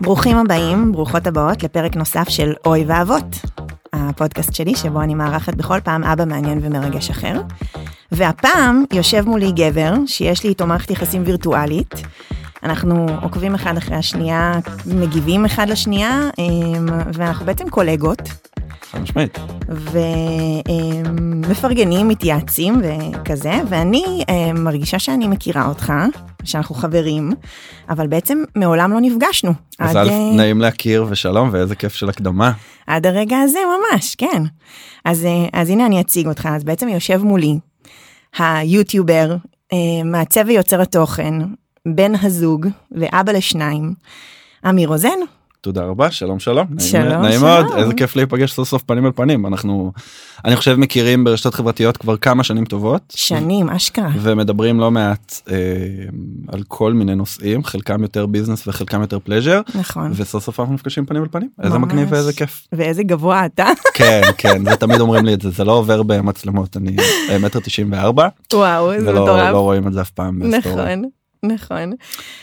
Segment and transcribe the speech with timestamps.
[0.00, 3.24] ברוכים הבאים, ברוכות הבאות לפרק נוסף של אוי ואבות,
[3.92, 7.40] הפודקאסט שלי שבו אני מארחת בכל פעם אבא מעניין ומרגש אחר.
[8.12, 11.94] והפעם יושב מולי גבר שיש לי איתו מערכת יחסים וירטואלית.
[12.62, 14.52] אנחנו עוקבים אחד אחרי השנייה,
[14.86, 18.22] מגיבים אחד לשנייה, אמ, ואנחנו בעצם קולגות.
[18.90, 19.55] חד משמעית.
[21.08, 25.92] ומפרגנים, מתייעצים וכזה, ואני אמ, מרגישה שאני מכירה אותך,
[26.44, 27.32] שאנחנו חברים,
[27.88, 29.52] אבל בעצם מעולם לא נפגשנו.
[29.78, 32.52] אז עד, אה, נעים להכיר ושלום ואיזה כיף של הקדמה.
[32.86, 34.42] עד הרגע הזה ממש, כן.
[35.04, 37.58] אז, אה, אז הנה אני אציג אותך, אז בעצם יושב מולי
[38.38, 39.36] היוטיובר,
[39.72, 41.34] אה, מעצב ויוצר התוכן,
[41.86, 43.94] בן הזוג ואבא לשניים,
[44.68, 45.18] אמיר רוזן.
[45.66, 47.40] תודה רבה שלום שלום שלום, נעים.
[47.40, 49.92] מאוד איזה כיף להיפגש סוף סוף פנים אל פנים אנחנו
[50.44, 54.10] אני חושב מכירים ברשתות חברתיות כבר כמה שנים טובות שנים, אשכרה.
[54.20, 55.56] ומדברים לא מעט אה,
[56.48, 60.12] על כל מיני נושאים חלקם יותר ביזנס וחלקם יותר פלז'ר נכון.
[60.14, 61.88] וסוף סוף אנחנו נפגשים פנים אל פנים איזה ממש.
[61.92, 63.66] מגניב ואיזה כיף ואיזה גבוה אתה.
[63.94, 66.96] כן כן זה תמיד אומרים לי את זה זה לא עובר במצלמות אני
[67.30, 69.52] אה, מטר תשעים וארבע וואו, איזה ולא מטורף.
[69.52, 70.42] לא רואים את זה אף פעם.
[70.42, 71.02] נכון,
[71.42, 71.92] נכון.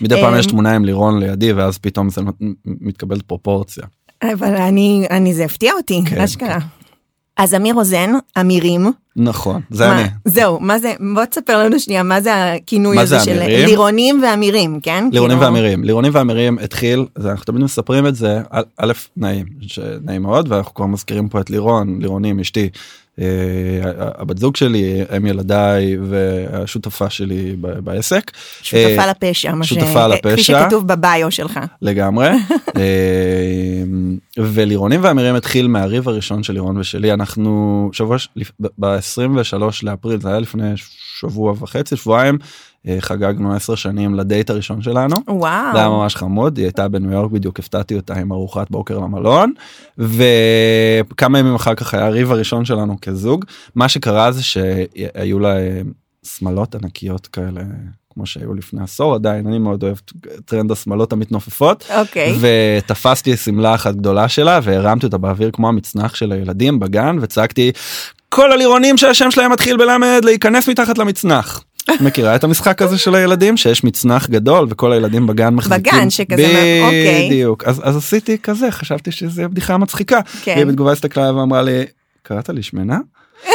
[0.01, 2.21] מדי פעם יש אמ, תמונה עם לירון לידי ואז פתאום זה
[2.65, 3.83] מתקבלת פרופורציה.
[4.23, 6.57] אבל אני, אני, זה הפתיע אותי, כן, אשכרה.
[7.37, 8.91] אז אמיר רוזן, אמירים.
[9.15, 10.09] נכון זה מה- אני.
[10.25, 13.65] זהו, מה זה, בוא תספר לנו שנייה, מה זה הכינוי מה הזה זה של אמירים?
[13.65, 15.09] לירונים ואמירים, כן?
[15.11, 18.41] לירונים כאילו- ואמירים לירונים ואמירים התחיל זה אנחנו תמיד מספרים את זה
[18.77, 22.69] א', נעים שנעים מאוד ואנחנו כבר מזכירים פה את לירון לירונים אשתי.
[23.19, 23.25] אה,
[23.95, 30.61] הבת זוג שלי אם ילדיי והשותפה שלי בעסק שותפה אה, לפשע, מה שותפה כפי לפשע.
[30.61, 31.59] שכתוב בביו שלך.
[31.81, 32.27] לגמרי
[32.77, 33.83] אה,
[34.37, 38.17] ולירונים ואמירים התחיל מהריב הראשון של לירון ושלי אנחנו שבוע
[38.77, 39.53] ב-23
[39.83, 40.71] לאפריל זה היה לפני
[41.19, 42.37] שבוע וחצי שבועיים
[42.99, 45.15] חגגנו 10 שנים לדייט הראשון שלנו.
[45.27, 45.73] וואו.
[45.73, 49.53] זה היה ממש חמוד היא הייתה בניו יורק בדיוק הפתעתי אותה עם ארוחת בוקר למלון
[49.97, 53.45] וכמה ימים אחר כך היה הריב הראשון שלנו כזוג
[53.75, 55.81] מה שקרה זה שהיו לה אה,
[56.23, 57.61] שמלות ענקיות כאלה
[58.13, 59.97] כמו שהיו לפני עשור עדיין אני מאוד אוהב
[60.45, 62.35] טרנד השמלות המתנופפות אוקיי.
[62.39, 67.71] ותפסתי שמלה אחת גדולה שלה והרמתי אותה באוויר כמו המצנח של הילדים בגן וצעקתי
[68.29, 71.63] כל הלירונים שהשם שלהם מתחיל בלמד להיכנס מתחת למצנח.
[72.01, 76.79] מכירה את המשחק הזה של הילדים שיש מצנח גדול וכל הילדים בגן מחזיקים בגן שכזה,
[76.83, 77.27] אוקיי.
[77.29, 80.53] בדיוק אז אז עשיתי כזה חשבתי שזה בדיחה מצחיקה כן.
[80.55, 81.83] והיא בתגובה הסתכלה ואמרה לי
[82.23, 82.97] קראת לי שמנה.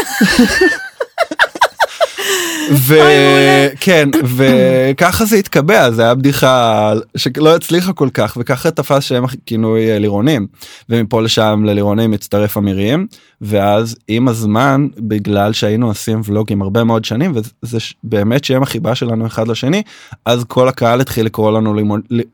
[2.72, 9.90] וכן וככה זה התקבע זה היה בדיחה שלא הצליחה כל כך וככה תפס שם כינוי
[9.90, 10.46] אה, לירונים.
[10.88, 13.06] ומפה לשם ללירונים הצטרף אמירים
[13.40, 19.26] ואז עם הזמן בגלל שהיינו עושים ולוגים הרבה מאוד שנים וזה באמת שם החיבה שלנו
[19.26, 19.82] אחד לשני
[20.24, 21.74] אז כל הקהל התחיל לקרוא לנו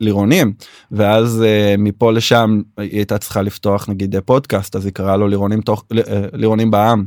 [0.01, 0.53] לירונים.
[0.93, 5.29] ואז אה, מפה לשם היא הייתה צריכה לפתוח נגיד אה, פודקאסט אז היא קראה לו
[5.29, 5.85] לירונים תוך
[6.33, 7.05] לירונים בעם.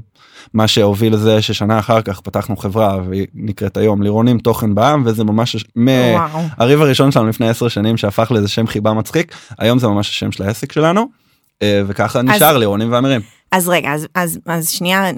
[0.53, 5.23] מה שהוביל לזה ששנה אחר כך פתחנו חברה והיא נקראת היום לירונים תוכן בעם וזה
[5.23, 5.66] ממש.
[5.75, 10.31] מהריב הראשון שלנו לפני 10 שנים שהפך לאיזה שם חיבה מצחיק היום זה ממש השם
[10.31, 11.07] של העסק שלנו
[11.61, 15.11] אה, וככה נשאר לירונים ואמירים אז רגע, אז, אז, אז שנייה,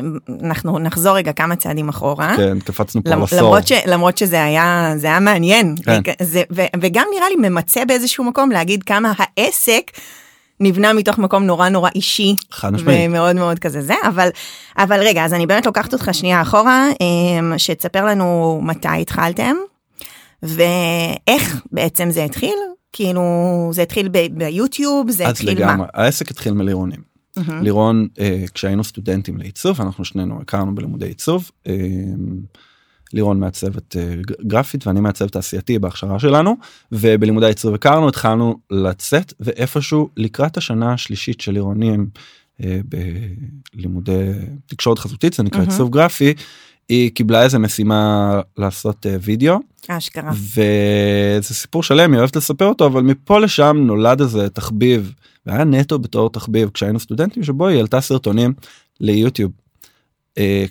[0.44, 2.34] אנחנו נחזור רגע כמה צעדים אחורה.
[2.38, 5.76] כן קפצנו פה למרות, ש, למרות שזה היה, זה היה מעניין.
[5.84, 6.14] כן.
[6.22, 9.92] זה, ו, וגם נראה לי ממצה באיזשהו מקום להגיד כמה העסק
[10.60, 12.36] נבנה מתוך מקום נורא נורא אישי.
[12.52, 13.10] חד משמעית.
[13.10, 14.30] ומאוד מאוד כזה זה, אבל,
[14.78, 19.56] אבל רגע, אז אני באמת לוקחת אותך שנייה אחורה, אמ, שתספר לנו מתי התחלתם,
[20.44, 22.56] ואיך בעצם זה התחיל.
[22.92, 23.22] כאילו,
[23.74, 25.86] זה התחיל ב- ביוטיוב, זה אז התחיל לגמרי מה?
[25.94, 27.10] העסק התחיל מלירונים.
[27.38, 27.64] מהמם.
[27.64, 31.52] לירון אה, כשהיינו סטודנטים לעיצוב אנחנו שנינו הכרנו בלימודי עיצוב.
[31.68, 31.74] אה,
[33.14, 34.16] לירון מעצבת אה,
[34.48, 36.56] גרפית ואני מעצב תעשייתי בהכשרה שלנו
[36.92, 42.08] ובלימודי העיצוב הכרנו התחלנו לצאת ואיפשהו לקראת השנה השלישית של לירונים
[42.64, 42.80] אה,
[43.74, 44.32] בלימודי
[44.66, 45.62] תקשורת חזותית זה נקרא.
[45.62, 46.34] עיצוב גרפי
[46.90, 50.32] היא קיבלה איזה משימה לעשות אה, וידאו אשכרה.
[50.34, 55.14] וזה סיפור שלם היא אוהבת לספר אותו אבל מפה לשם נולד איזה תחביב
[55.46, 58.54] והיה נטו בתור תחביב כשהיינו סטודנטים שבו היא העלתה סרטונים
[59.00, 59.52] ליוטיוב.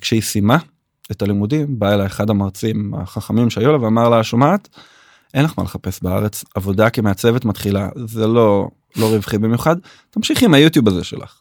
[0.01, 0.59] כשהיא סיימה
[1.11, 4.69] את הלימודים בא אליה אחד המרצים החכמים שהיו לה ואמר לה שומעת
[5.35, 9.77] אין לך מה לחפש בארץ עבודה כמעצבת מתחילה זה לא לא רווחי במיוחד
[10.11, 11.41] תמשיכי עם היוטיוב הזה שלך.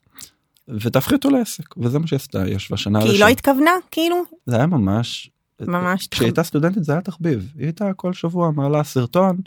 [0.68, 3.32] ותהפכי אותו לעסק וזה מה שהיא עשתה היא ישבה שנה כי היא לא ראשונה.
[3.32, 4.16] התכוונה, כאילו?
[4.46, 5.30] זה היה ממש
[5.62, 9.38] ממש כשהיא הייתה סטודנטית זה היה תחביב היא הייתה כל שבוע מעלה סרטון.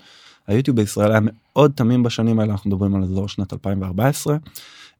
[0.46, 4.36] היוטיוב בישראל היה מאוד תמים בשנים האלה אנחנו מדברים על אזור שנת 2014.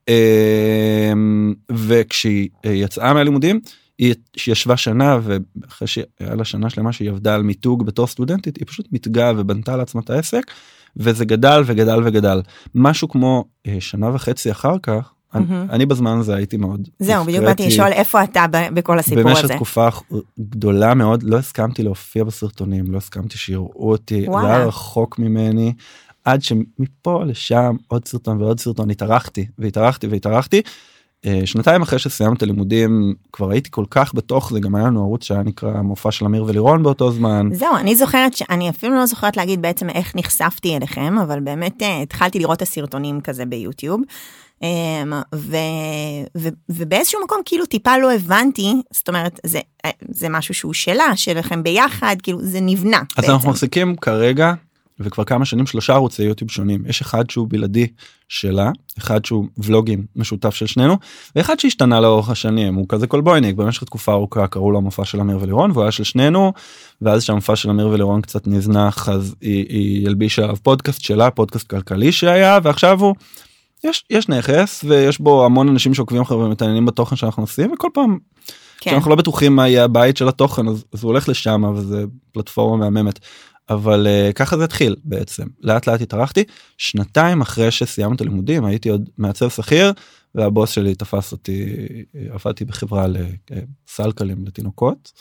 [0.07, 3.59] אמ, וכשהיא אה, יצאה מהלימודים
[4.01, 4.13] היא
[4.47, 8.87] ישבה שנה ואחרי שהיה לה שנה שלמה שהיא עבדה על מיתוג בתור סטודנטית היא פשוט
[8.91, 10.41] מתגה ובנתה לעצמה את העסק
[10.97, 12.41] וזה גדל וגדל וגדל
[12.75, 17.45] משהו כמו אה, שנה וחצי אחר כך אני, אני בזמן הזה הייתי מאוד זהו בדיוק
[17.45, 19.53] באתי לשאול איפה אתה בכל הסיפור במשך הזה.
[19.53, 19.87] תקופה
[20.39, 25.73] גדולה מאוד לא הסכמתי להופיע בסרטונים לא הסכמתי שיראו אותי זה היה רחוק ממני
[26.25, 30.61] עד שמפה לשם עוד סרטון ועוד סרטון התארחתי והתארחתי והתארחתי.
[31.25, 35.01] אה, שנתיים אחרי שסיימתי את הלימודים כבר הייתי כל כך בתוך זה גם היה לנו
[35.01, 37.49] ערוץ שהיה נקרא מופע של אמיר ולירון באותו זמן.
[37.53, 42.01] זהו אני זוכרת שאני אפילו לא זוכרת להגיד בעצם איך נחשפתי אליכם אבל באמת אה,
[42.01, 44.01] התחלתי לראות את הסרטונים כזה ביוטיוב.
[44.61, 45.57] אמ, ו,
[46.37, 49.59] ו, ובאיזשהו מקום כאילו טיפה לא הבנתי זאת אומרת זה
[50.09, 52.97] זה משהו שהוא שלה שלכם ביחד כאילו זה נבנה.
[52.97, 53.31] אז בעצם.
[53.31, 54.53] אנחנו מחזיקים כרגע
[55.03, 57.87] וכבר כמה שנים שלושה ערוצי יוטיוב שונים יש אחד שהוא בלעדי
[58.29, 60.97] שלה אחד שהוא ולוגים משותף של שנינו
[61.35, 65.37] ואחד שהשתנה לאורך השנים הוא כזה קולבויניק במשך תקופה ארוכה קראו לו המופע של אמיר
[65.41, 66.53] ולירון והוא היה של שנינו
[67.01, 71.67] ואז שהמופע של אמיר ולירון קצת נזנח אז היא, היא הלבישה עליו פודקאסט שלה פודקאסט
[71.67, 73.15] כלכלי שהיה ועכשיו הוא.
[73.83, 78.17] יש יש נכס ויש בו המון אנשים שעוקבים אחריו ומתעניינים בתוכן שאנחנו עושים וכל פעם.
[78.79, 78.91] כן.
[78.91, 82.89] שאנחנו לא בטוחים מה יהיה הבית של התוכן אז, אז הוא הולך לשם וזה פלטפורמה
[82.89, 83.19] מהממת.
[83.69, 86.43] אבל uh, ככה זה התחיל בעצם לאט לאט התארחתי
[86.77, 89.93] שנתיים אחרי שסיימתי את הלימודים הייתי עוד מעצב שכיר
[90.35, 91.65] והבוס שלי תפס אותי
[92.29, 93.05] עבדתי בחברה
[93.87, 95.11] לסלקלים לתינוקות.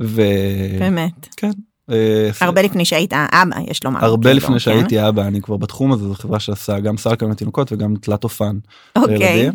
[0.00, 0.22] ו...
[0.78, 1.28] באמת.
[1.36, 1.50] כן.
[1.90, 4.04] אה, הרבה לפני שהיית אבא יש לומר.
[4.04, 4.58] הרבה לפני כן?
[4.58, 8.58] שהייתי אבא אני כבר בתחום הזה זו חברה שעשה גם סלקלים לתינוקות וגם תלת אופן.
[8.96, 9.50] אוקיי.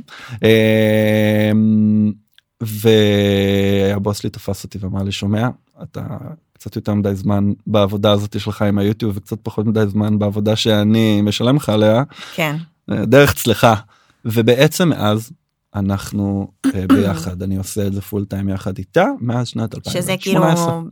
[2.61, 5.47] והבוס שלי תפס אותי ואמר לי שומע
[5.83, 6.07] אתה
[6.63, 11.21] קצת יותר מדי זמן בעבודה הזאת שלך עם היוטיוב וקצת פחות מדי זמן בעבודה שאני
[11.21, 12.03] משלם לך עליה.
[12.35, 12.55] כן.
[12.89, 13.75] דרך צלחה.
[14.25, 15.31] ובעצם מאז
[15.75, 20.01] אנחנו אה, ביחד אני עושה את זה פול טיים יחד איתה מאז שנת 2018.
[20.01, 20.43] שזה כאילו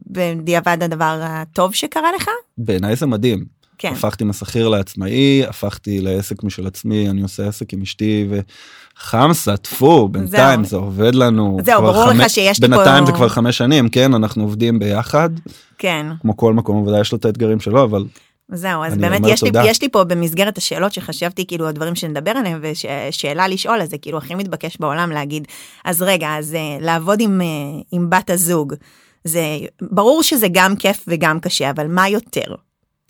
[0.08, 2.30] בדיעבד הדבר הטוב שקרה לך?
[2.58, 3.46] בעיניי זה מדהים.
[3.82, 3.94] כן.
[3.94, 10.64] הפכתי משכיר לעצמאי הפכתי לעסק משל עצמי אני עושה עסק עם אשתי וחמסה טפו בינתיים
[10.64, 11.58] זה עובד לנו.
[11.66, 12.68] זהו ברור חמש, לך שיש פה...
[12.68, 15.30] בינתיים זה כבר חמש שנים כן אנחנו עובדים ביחד.
[15.78, 16.06] כן.
[16.22, 18.06] כמו כל מקום עבודה יש לו את האתגרים שלו אבל.
[18.52, 22.62] זהו אז באמת יש לי, יש לי פה במסגרת השאלות שחשבתי כאילו הדברים שנדבר עליהם
[22.62, 25.48] ושאלה לשאול אז זה כאילו הכי מתבקש בעולם להגיד
[25.86, 27.48] אז רגע אז אה, לעבוד עם, אה,
[27.92, 28.74] עם בת הזוג
[29.24, 29.42] זה
[29.82, 32.56] ברור שזה גם כיף וגם קשה אבל מה יותר.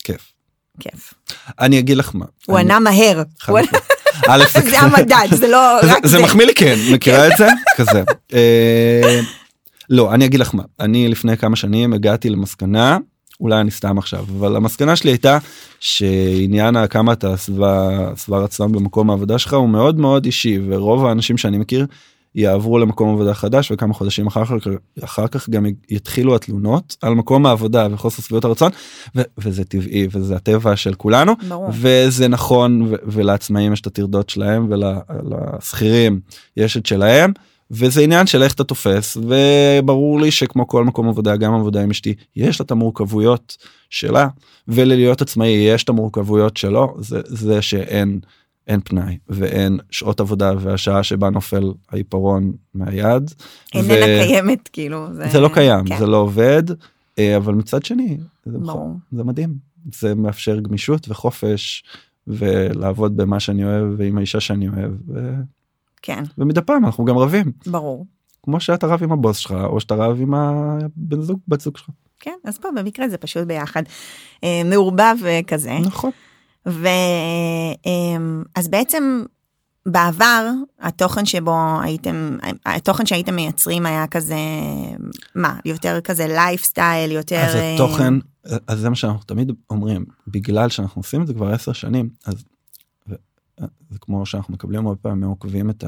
[0.03, 0.30] כיף.
[0.81, 1.13] כיף.
[1.59, 2.25] אני אגיד לך מה.
[2.45, 3.23] הוא ענה מהר.
[4.71, 6.17] זה המדד זה לא רק זה.
[6.17, 7.47] זה מחמיא לי כן מכירה את זה
[7.77, 8.03] כזה.
[8.33, 9.19] אה,
[9.89, 12.97] לא אני אגיד לך מה אני לפני כמה שנים הגעתי למסקנה
[13.39, 15.37] אולי אני סתם עכשיו אבל המסקנה שלי הייתה
[15.79, 21.57] שעניין כמה אתה שבע רצון במקום העבודה שלך הוא מאוד מאוד אישי ורוב האנשים שאני
[21.57, 21.85] מכיר
[22.35, 24.67] יעברו למקום עבודה חדש וכמה חודשים אחר כך
[25.03, 28.71] אחר כך גם יתחילו התלונות על מקום העבודה וחוסר שביעות הרצון
[29.15, 31.69] ו- וזה טבעי וזה הטבע של כולנו ברור.
[31.73, 36.19] וזה נכון ו- ולעצמאים יש את הטרדות שלהם ולשכירים
[36.57, 37.33] יש את שלהם.
[37.73, 41.89] וזה עניין של איך אתה תופס וברור לי שכמו כל מקום עבודה גם עבודה עם
[41.89, 43.57] אשתי יש לה את המורכבויות
[43.89, 44.27] שלה
[44.67, 48.19] וללהיות עצמאי יש את המורכבויות שלו זה זה שאין
[48.67, 53.31] אין פנאי ואין שעות עבודה והשעה שבה נופל העיפרון מהיד.
[53.73, 54.25] איננה ו...
[54.25, 55.97] קיימת כאילו זה, זה לא קיים כן.
[55.97, 56.63] זה לא עובד
[57.19, 58.57] אה, אבל מצד שני זה,
[59.11, 61.83] זה מדהים זה מאפשר גמישות וחופש
[62.27, 64.91] ולעבוד במה שאני אוהב ועם האישה שאני אוהב.
[65.07, 65.33] ו...
[66.01, 66.23] כן.
[66.37, 67.51] ומדי פעם אנחנו גם רבים.
[67.65, 68.05] ברור.
[68.43, 71.89] כמו שאתה רב עם הבוס שלך או שאתה רב עם הבן זוג בת זוג שלך.
[72.19, 73.83] כן אז פה במקרה זה פשוט ביחד
[74.43, 75.15] אה, מעורבב
[75.47, 75.77] כזה.
[75.79, 76.11] נכון.
[76.65, 76.85] ואז
[78.65, 79.23] אמ, בעצם
[79.85, 84.35] בעבר התוכן שבו הייתם התוכן שהייתם מייצרים היה כזה
[85.35, 88.13] מה יותר כזה לייפסטייל יותר אז התוכן
[88.67, 92.35] אז זה מה שאנחנו תמיד אומרים בגלל שאנחנו עושים את זה כבר עשר שנים אז
[93.89, 95.83] זה כמו שאנחנו מקבלים הרבה פעמים מעוקבים את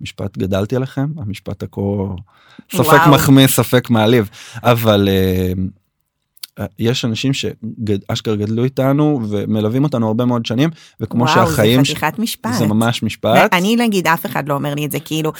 [0.00, 1.80] המשפט גדלתי עליכם המשפט הכה
[2.72, 4.30] ספק מחמיא ספק מעליב
[4.62, 5.08] אבל
[6.78, 12.18] יש אנשים שאשכרה גדלו איתנו ומלווים אותנו הרבה מאוד שנים וכמו וואו, שהחיים זה חתיכת
[12.18, 15.32] משפט זה ממש משפט אני נגיד אף אחד לא אומר לי את זה כאילו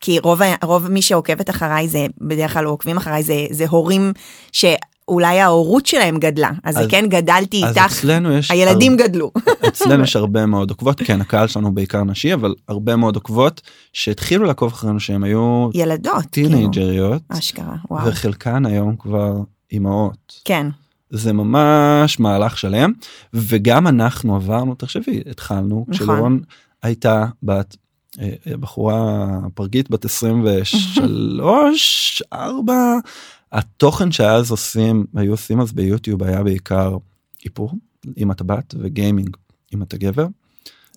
[0.00, 4.12] כי רוב רוב מי שעוקבת אחריי זה בדרך כלל עוקבים אחריי זה זה הורים
[4.52, 4.64] ש.
[5.08, 8.98] אולי ההורות שלהם גדלה אז, אז כן גדלתי אז איתך אצלנו יש הילדים הר...
[8.98, 9.32] גדלו
[9.68, 13.60] אצלנו יש הרבה מאוד עוקבות כן הקהל שלנו בעיקר נשי אבל הרבה מאוד עוקבות
[13.92, 17.38] שהתחילו לעקוב אחרינו שהם היו ילדות טינג'ריות כאילו.
[17.38, 18.06] אשכרה וואו.
[18.06, 19.34] וחלקן היום כבר
[19.74, 20.40] אימהות.
[20.44, 20.66] כן.
[21.10, 22.92] זה ממש מהלך שלם
[23.34, 25.94] וגם אנחנו עברנו תחשבי התחלנו נכון.
[25.94, 26.40] כשלירון
[26.82, 27.76] הייתה בת
[28.20, 32.74] אה, בחורה פרגית בת 23 4
[33.52, 36.96] התוכן שאז עושים היו עושים אז ביוטיוב היה בעיקר
[37.44, 37.72] איפור
[38.18, 39.36] אם אתה בת וגיימינג
[39.74, 40.26] אם אתה גבר.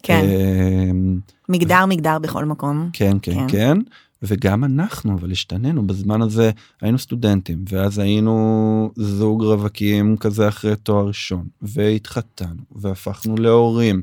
[0.04, 0.26] כן.
[0.26, 1.20] אמ,
[1.50, 2.90] מגדר מגדר בכל מקום.
[2.94, 3.78] כן כן כן.
[4.22, 5.88] וגם אנחנו אבל השתננו.
[5.88, 14.02] בזמן הזה היינו סטודנטים ואז היינו זוג רווקים כזה אחרי תואר ראשון והתחתנו והפכנו להורים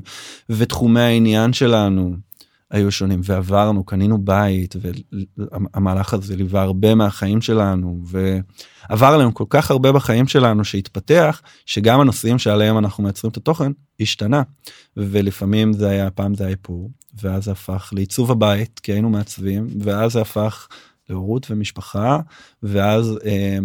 [0.49, 2.15] ותחומי העניין שלנו
[2.71, 4.75] היו שונים ועברנו קנינו בית
[5.37, 12.01] והמהלך הזה ליווה הרבה מהחיים שלנו ועבר עלינו כל כך הרבה בחיים שלנו שהתפתח שגם
[12.01, 14.43] הנושאים שעליהם אנחנו מייצרים את התוכן השתנה.
[14.97, 16.91] ולפעמים זה היה פעם זה היה איפור
[17.21, 20.67] ואז זה הפך לעיצוב הבית כי היינו מעצבים ואז זה הפך
[21.09, 22.19] להורות ומשפחה
[22.63, 23.57] ואז אה,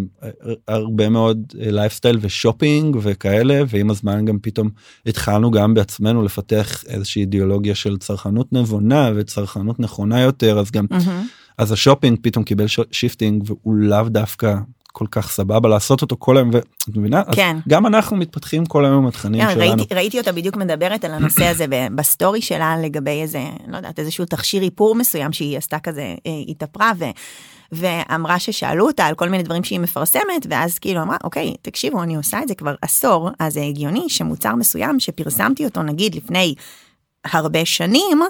[0.68, 4.70] הרבה מאוד lifestyle ו shopping וכאלה ועם הזמן גם פתאום
[5.06, 11.26] התחלנו גם בעצמנו לפתח איזושהי אידיאולוגיה של צרכנות נבונה וצרכנות נכונה יותר אז גם מהמם.
[11.58, 14.56] אז השופינג פתאום קיבל shifting והוא לאו דווקא
[14.92, 16.66] כל כך סבבה לעשות אותו כל היום ואת
[16.96, 17.56] מבינה כן.
[17.68, 19.76] גם אנחנו מתפתחים כל היום התכנים כן, שלנו.
[19.76, 24.24] ראיתי, ראיתי אותה בדיוק מדברת על הנושא הזה בסטורי שלה לגבי איזה, לא יודעת, איזשהו
[24.24, 27.04] תכשיר איפור מסוים שהיא עשתה כזה, אה, התאפרה ו...
[27.72, 32.16] ואמרה ששאלו אותה על כל מיני דברים שהיא מפרסמת ואז כאילו אמרה אוקיי תקשיבו אני
[32.16, 36.54] עושה את זה כבר עשור אז זה הגיוני שמוצר מסוים שפרסמתי אותו נגיד לפני
[37.24, 38.20] הרבה שנים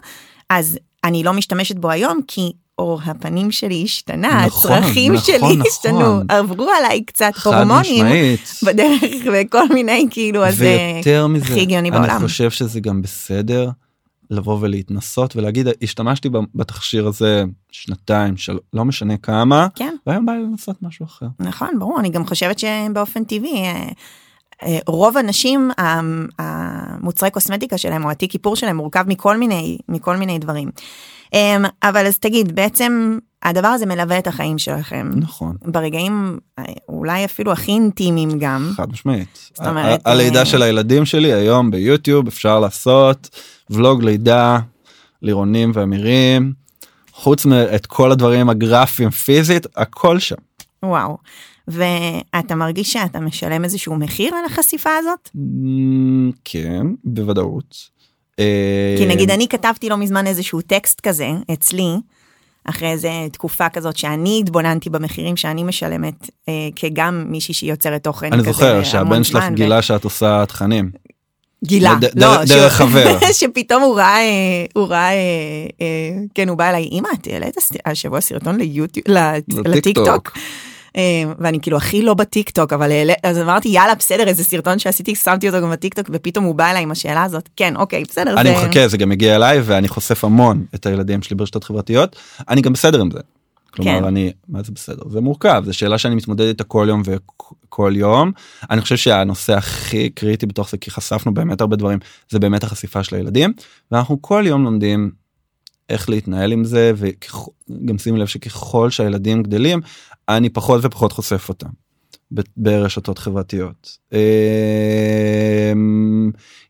[0.50, 5.38] אז אני לא משתמשת בו היום כי אור הפנים שלי השתנה נכון, הצרכים נכון, שלי
[5.38, 5.62] נכון.
[5.66, 8.50] השתנו עברו עליי קצת הורמונים משמעית.
[8.62, 12.20] בדרך וכל מיני כאילו אז זה ויותר מזה, הכי הגיוני אני בעולם.
[12.20, 13.70] חושב שזה גם בסדר
[14.30, 20.42] לבוא ולהתנסות ולהגיד השתמשתי בתכשיר הזה שנתיים של לא משנה כמה כן והיום בא לי
[20.42, 21.26] לנסות משהו אחר.
[21.40, 23.88] נכון ברור אני גם חושבת שבאופן טבעי אה,
[24.62, 25.70] אה, רוב הנשים
[26.38, 30.70] המוצרי קוסמטיקה שלהם או התיק איפור שלהם מורכב מכל מיני מכל מיני דברים.
[31.34, 35.56] אה, אבל אז תגיד בעצם הדבר הזה מלווה את החיים שלכם נכון.
[35.64, 39.50] ברגעים אה, אולי אפילו הכי אינטימיים גם חד משמעית.
[39.54, 43.28] זאת אומרת, ה- הלידה אה, של הילדים שלי היום ביוטיוב אפשר לעשות
[43.70, 44.58] ולוג לידה
[45.22, 46.52] לירונים ואמירים
[47.12, 50.37] חוץ מאת כל הדברים הגרפיים פיזית הכל שם.
[50.82, 51.16] וואו
[51.68, 58.00] ואתה מרגיש שאתה משלם איזשהו מחיר על החשיפה הזאת מ, כן בוודאות.
[58.40, 61.88] אה, כי נגיד אני כתבתי לא מזמן איזשהו טקסט כזה אצלי,
[62.64, 68.32] אחרי איזה תקופה כזאת שאני התבוננתי במחירים שאני משלמת אה, כגם מישהי שהיא יוצרת תוכן
[68.32, 70.90] אני כזה זוכר המון שהבן שלך זמן, ו- גילה שאת עושה תכנים.
[71.64, 73.18] גילה, ד- לא, דרך- שהוא- דרך חבר.
[73.32, 74.23] שפתאום הוא ראה, אה,
[74.75, 75.16] הוא ראה, אה,
[75.80, 75.87] אה,
[76.35, 77.54] כן הוא בא אליי, אמא את העלית
[77.87, 79.99] השבוע סרטון ליוטיוב, לט- לטיק.
[79.99, 80.04] אה,
[81.38, 82.90] ואני כאילו הכי לא בטיק טוק אבל
[83.23, 86.70] אז אמרתי יאללה בסדר איזה סרטון שעשיתי שמתי אותו גם בטיק טוק ופתאום הוא בא
[86.70, 87.49] אליי עם השאלה הזאת.
[87.56, 91.23] כן אוקיי בסדר אני זה- מחכה זה גם הגיע אליי ואני חושף המון את הילדים
[91.23, 92.16] שלי ברשתות חברתיות.
[92.49, 93.18] אני גם בסדר עם זה.
[93.75, 94.04] כלומר כן.
[94.04, 95.02] אני מה זה בסדר?
[95.11, 98.32] זה מורכב זה שאלה שאני מתמודד איתה כל יום וכל יום.
[98.70, 101.99] אני חושב שהנושא הכי קריטי בתוך זה כי חשפנו באמת הרבה דברים
[102.30, 103.52] זה באמת החשיפה של הילדים.
[103.92, 105.11] ואנחנו כל יום לומדים
[105.90, 109.80] איך להתנהל עם זה וגם שימי לב שככל שהילדים גדלים
[110.28, 111.68] אני פחות ופחות חושף אותם
[112.56, 113.99] ברשתות חברתיות.
[114.12, 114.18] אמ,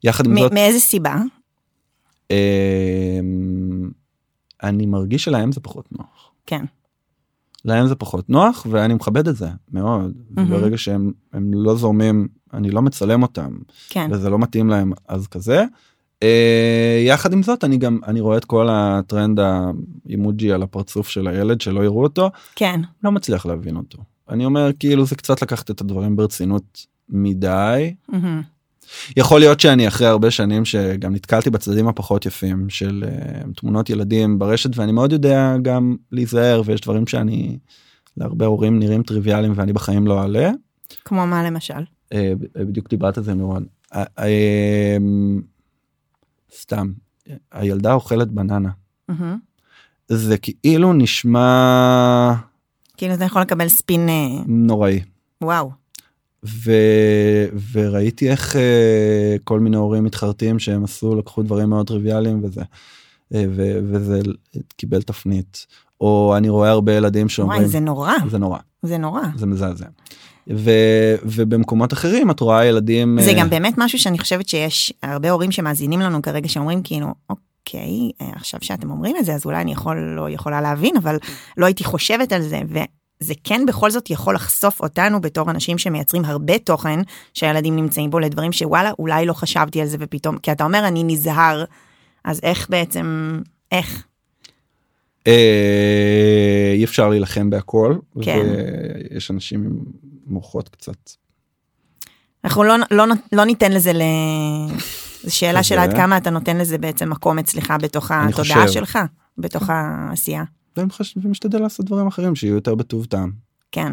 [0.04, 1.16] יחד עם זאת מאיזה סיבה
[2.30, 3.90] אמ,
[4.62, 6.32] אני מרגיש שלהם זה פחות נוח.
[6.46, 6.64] כן.
[7.64, 10.12] להם זה פחות נוח ואני מכבד את זה מאוד.
[10.30, 10.50] מהמם.
[10.50, 13.58] ברגע שהם הם לא זורמים אני לא מצלם אותם
[13.88, 15.64] כן וזה לא מתאים להם אז כזה.
[16.22, 21.28] אה, יחד עם זאת אני גם אני רואה את כל הטרנד האימוג'י על הפרצוף של
[21.28, 23.98] הילד שלא יראו אותו כן לא מצליח להבין אותו.
[24.30, 28.42] אני אומר כאילו זה קצת לקחת את הדברים ברצינות מדי מהמם.
[29.16, 34.38] יכול להיות שאני אחרי הרבה שנים שגם נתקלתי בצדדים הפחות יפים של uh, תמונות ילדים
[34.38, 37.58] ברשת ואני מאוד יודע גם להיזהר ויש דברים שאני
[38.16, 40.50] להרבה הורים נראים טריוויאליים ואני בחיים לא אעלה.
[41.04, 41.84] כמו מה למשל
[42.14, 42.16] Uh,
[42.54, 43.64] בדיוק דיברת על זה מירון.
[43.92, 44.22] Uh, uh,
[46.54, 46.92] סתם
[47.52, 48.70] הילדה אוכלת בננה.
[50.08, 52.34] זה כאילו נשמע
[52.96, 55.00] כאילו זה יכול לקבל ספין אה, נוראי.
[55.42, 55.70] וואו
[56.44, 56.72] ו...
[57.72, 58.58] וראיתי איך uh,
[59.44, 62.62] כל מיני הורים מתחרטים שהם עשו לקחו דברים מאוד טריוויאליים וזה
[63.34, 63.78] אה, ו...
[63.82, 64.20] וזה
[64.76, 65.66] קיבל תפנית
[66.00, 68.12] או אני רואה הרבה ילדים שאומרים וואי זה נורא.
[68.30, 68.58] זה נורא.
[68.82, 69.22] זה נורא.
[69.36, 69.86] זה מזעזע.
[70.48, 70.70] ו...
[71.24, 75.52] ובמקומות אחרים את רואה ילדים זה אה, גם באמת משהו שאני חושבת שיש הרבה הורים
[75.52, 79.72] שמאזינים לנו כרגע שאומרים כאילו אוקיי אה, עכשיו שאתם אומרים את זה אז אולי אני
[79.72, 81.16] יכול לא יכולה להבין אבל
[81.56, 82.60] לא הייתי חושבת על זה.
[82.68, 87.00] וזה כן בכל זאת יכול לחשוף אותנו בתור אנשים שמייצרים הרבה תוכן
[87.34, 91.04] שהילדים נמצאים בו לדברים שוואלה אולי לא חשבתי על זה ופתאום כי אתה אומר אני
[91.04, 91.64] נזהר.
[92.24, 93.38] אז איך בעצם
[93.72, 94.04] איך
[95.26, 98.46] אי אפשר להילחם בהכל, כן.
[99.10, 99.72] ויש אנשים עם
[100.26, 101.10] מוחות קצת.
[102.44, 104.02] אנחנו לא, לא, לא ניתן לזה ל...
[105.24, 105.78] זו שאלה של.
[105.78, 108.72] עד כמה אתה נותן לזה בעצם מקום אצלך בתוך התודעה חושב.
[108.72, 108.98] שלך,
[109.38, 110.44] בתוך העשייה.
[111.16, 113.32] ומשתדל לעשות דברים אחרים שיהיו יותר בטוב טעם.
[113.72, 113.92] כן.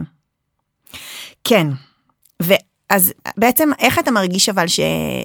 [1.43, 1.67] כן.
[2.41, 4.79] ואז בעצם איך אתה מרגיש אבל ש,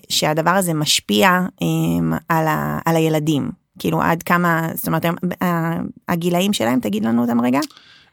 [0.08, 3.61] שהדבר הזה משפיע um, על, ה, על הילדים?
[3.78, 7.60] כאילו עד כמה, זאת אומרת, הם- ה- הגילאים שלהם, תגיד לנו אותם רגע?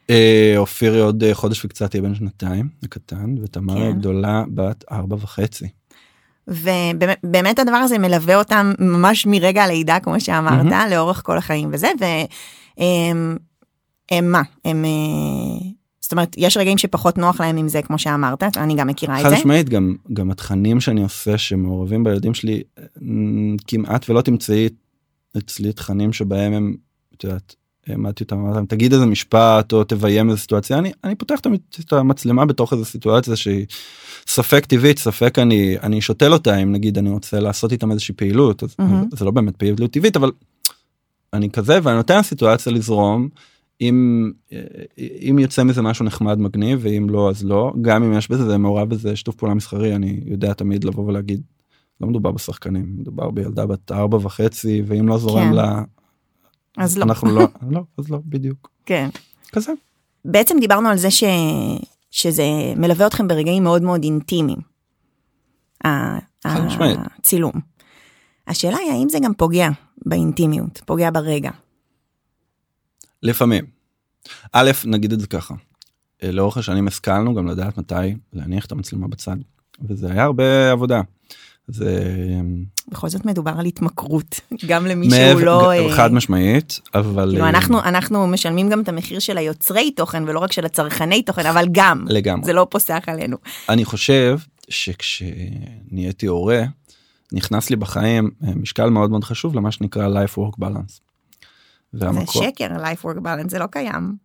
[0.10, 3.82] אה, אופיר עוד אה, חודש וקצת יהיה בן שנתיים, הקטן, ותמר כן.
[3.90, 5.68] הגדולה בת ארבע וחצי.
[6.48, 10.92] ובאמת באמת הדבר הזה מלווה אותם ממש מרגע הלידה, כמו שאמרת, מהמם.
[10.92, 13.38] לאורך כל החיים וזה, והם
[14.12, 14.42] הם מה?
[14.66, 14.86] הם...
[14.86, 15.70] אה,
[16.02, 19.24] זאת אומרת, יש רגעים שפחות נוח להם עם זה, כמו שאמרת, אני גם מכירה את
[19.24, 19.36] חד זה.
[19.36, 22.84] משמעית גם גם התכנים שאני עושה שמעורבים בילדים שלי אה,
[23.68, 24.70] כמעט ולא תמצאי
[25.38, 26.76] אצלי תכנים שבהם הם
[27.18, 27.56] את יודעת
[27.88, 31.46] העמדתי אותם אמרתי להם, תגיד איזה משפט או תביים איזה סיטואציה אני אני פותח את
[31.46, 33.66] המצ- את המצלמה בתוך איזה סיטואציה שהיא
[34.28, 38.64] ספק טבעית ספק אני אני שותל אותה אם נגיד אני רוצה לעשות איתם איזושהי פעילות
[38.64, 39.06] אז מהמם.
[39.14, 40.32] זה לא באמת פעילות טבעית אבל
[41.34, 43.30] אני כזה ואני נותן לסיטואציה לזרום.
[43.82, 44.32] אם
[45.30, 48.58] אם יוצא מזה משהו נחמד מגניב ואם לא אז לא גם אם יש בזה זה
[48.58, 51.42] מעורב בזה שיתוף פעולה מסחרי אני יודע תמיד לבוא ולהגיד.
[52.02, 55.54] לא מדובר בשחקנים מדובר בילדה בת ארבע וחצי ואם לא זורם כן.
[55.54, 55.84] לה
[56.78, 57.04] אז לא.
[57.04, 59.10] אנחנו לא לא אז לא בדיוק כן.
[59.52, 59.74] כזה
[60.26, 61.24] בעצם דיברנו על זה ש...
[62.12, 62.44] שזה
[62.76, 64.60] מלווה אתכם ברגעים מאוד מאוד אינטימיים.
[65.86, 67.54] הצילום.
[68.48, 69.70] השאלה היא האם זה גם פוגע
[70.06, 71.52] באינטימיות, פוגע ברגע.
[73.24, 73.66] לפעמים.
[74.52, 75.56] א' נגיד את זה ככה.
[76.24, 79.36] אה, לאורך השנים השכלנו גם לדעת מתי להניח את המצלמה בצד
[79.82, 81.02] וזה היה הרבה עבודה.
[81.70, 82.04] זה
[82.92, 85.72] בכל זאת מדובר על התמכרות, גם למי מעבר- שהוא לא...
[85.72, 90.24] אה, חד משמעית אבל כאילו אה, אנחנו אנחנו משלמים גם את המחיר של היוצרי תוכן
[90.28, 93.38] ולא רק של הצרכני תוכן אבל גם לגמרי זה לא פוסח עלינו.
[93.70, 96.64] אני חושב שכשנהייתי הורה
[97.34, 101.00] נכנס לי בחיים אה, משקל מאוד מאוד חשוב למה שנקרא life work balance.
[101.94, 104.16] זה והמקום- שקר life work balance זה לא קיים.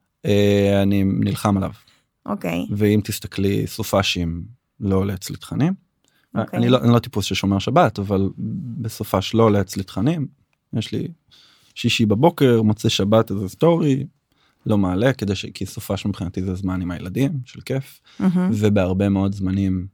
[0.83, 1.70] אני נלחם עליו
[2.26, 2.66] אוקיי.
[2.76, 4.42] ואם תסתכלי סופאשים
[4.80, 5.84] לא עולה אצלי תכנים.
[6.35, 6.59] אוקיי.
[6.59, 8.29] אני לא אני לא טיפוס ששומר שבת אבל
[8.79, 10.27] בסופש לא עולה אצלי תכנים.
[10.73, 11.09] יש לי
[11.75, 14.07] שישי בבוקר מוצא שבת איזה סטורי
[14.66, 15.47] לא מעלה כדי ש...
[15.47, 18.51] כי סופש מבחינתי זה זמן עם הילדים של כיף מהמם.
[18.53, 19.87] ובהרבה מאוד זמנים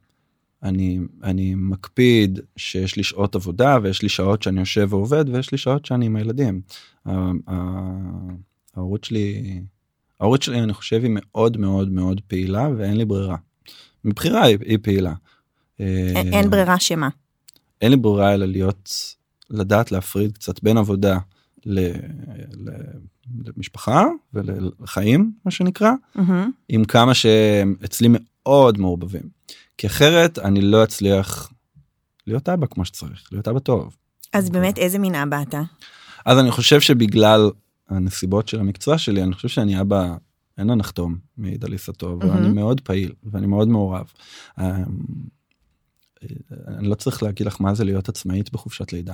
[0.63, 5.57] אני אני מקפיד שיש לי שעות עבודה ויש לי שעות שאני יושב ועובד ויש לי
[5.57, 6.61] שעות שאני עם הילדים.
[8.75, 9.61] ההורות שלי
[10.19, 13.37] ההורות שלי אני חושב היא מאוד מאוד מאוד פעילה ואין לי ברירה.
[14.05, 15.13] מבחירה היא, היא פעילה.
[16.15, 17.09] אין- אה, אין ברירה שמה.
[17.81, 18.89] אין לי ברירה אלא להיות
[19.49, 21.17] לדעת להפריד קצת בין עבודה
[21.65, 21.79] ל,
[22.53, 22.69] ל,
[23.57, 26.51] למשפחה ולחיים מה שנקרא מהמם.
[26.69, 29.23] עם כמה שהם אצלי מאוד מעורבבים
[29.77, 31.51] כי אחרת אני לא אצליח
[32.27, 33.95] להיות אבא כמו שצריך להיות אבא טוב.
[34.33, 35.61] אז באמת איזה מין אבא אתה?
[36.25, 37.49] אז אני חושב שבגלל
[37.89, 40.15] הנסיבות של המקצוע שלי אני חושב שאני אבא
[40.57, 42.17] אין הנחתום מעיד על עיסתו.
[42.21, 44.05] ואני מאוד פעיל ואני מאוד מעורב.
[46.23, 46.27] אה,
[46.77, 49.13] אני לא צריך להגיד לך מה זה להיות עצמאית בחופשת לידה.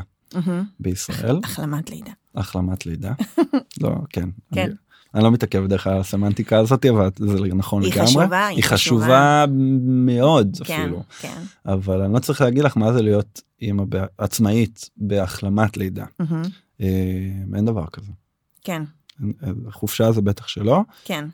[0.80, 2.12] בישראל החלמת לידה.
[2.36, 3.14] החלמת לידה
[3.82, 4.72] לא כן כן.
[5.14, 9.04] אני, לא מתעכב על הסמנטיקה הזאת אבל זה נכון היא לגמרי חשובה, היא היא חשובה.
[9.04, 9.46] חשובה
[9.82, 11.42] מאוד כן, אפילו כן.
[11.66, 13.84] אבל אני לא צריך להגיד לך מה זה להיות אימא
[14.18, 16.06] עצמאית בהחלמת לידה.
[16.82, 16.88] אה,
[17.56, 18.12] אין דבר כזה
[18.64, 18.84] כן,
[19.72, 21.26] חופשה זה בטח שלא כן.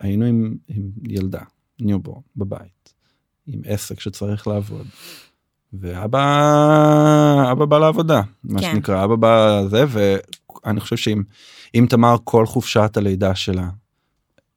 [0.00, 1.42] והיינו עם, עם ילדה
[1.80, 2.94] newborn בבית
[3.46, 4.86] עם עסק שצריך לעבוד.
[5.72, 8.70] ואבא אבא בא לעבודה מה כן.
[8.72, 11.22] שנקרא אבא בא זה ואני חושב שעם
[11.74, 13.68] עם תמר כל חופשת הלידה שלה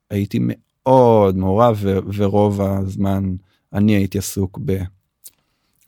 [0.10, 3.36] הייתי מאוד מעורב ו- ורוב הזמן
[3.73, 4.60] אני הייתי עסוק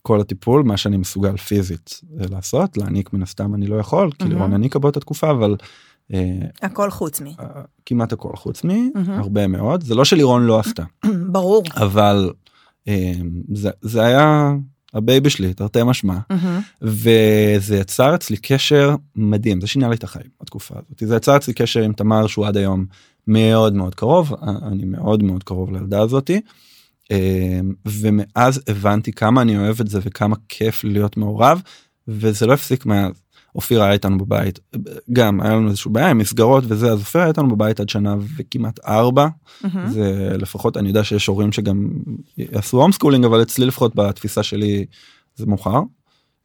[0.01, 4.35] בכל הטיפול מה שאני מסוגל פיזית לעשות להעניק מן הסתם אני לא יכול כי מהמם.
[4.35, 5.55] לירון העניקה באותה תקופה אבל
[6.13, 7.35] אה, הכל חוץ מי.
[7.85, 8.91] כמעט הכל חוץ מהמם.
[9.07, 10.83] מהרבה מאוד זה לא שלירון לא עשתה
[11.31, 11.63] ברור.
[11.75, 12.50] אבל אה,
[13.53, 14.53] זה זה היה
[14.93, 16.61] ה baby שלי תרתי משמע מהמם.
[16.81, 21.53] וזה יצר אצלי קשר מדהים זה שינה לי את החיים בתקופה הזאת זה יצר אצלי
[21.53, 22.85] קשר עם תמר שהוא עד היום
[23.27, 24.33] מאוד מאוד קרוב
[24.71, 26.41] אני מאוד מאוד קרוב לילדה הזאתי.
[27.11, 31.61] אה, ומאז הבנתי כמה אני אוהב את זה וכמה כיף להיות מעורב
[32.07, 33.11] וזה לא הפסיק מאז.
[33.55, 34.59] אופיר היה איתנו בבית
[35.13, 38.15] גם היה לנו איזשהו בעיה עם מסגרות וזה אז אופיר היה איתנו בבית עד שנה
[38.37, 39.27] וכמעט ארבע
[39.63, 39.89] מהמם.
[39.89, 41.87] זה לפחות אני יודע שיש הורים שגם
[42.37, 44.85] יעשו home schooling אבל אצלי לפחות בתפיסה שלי
[45.35, 45.79] זה מאוחר.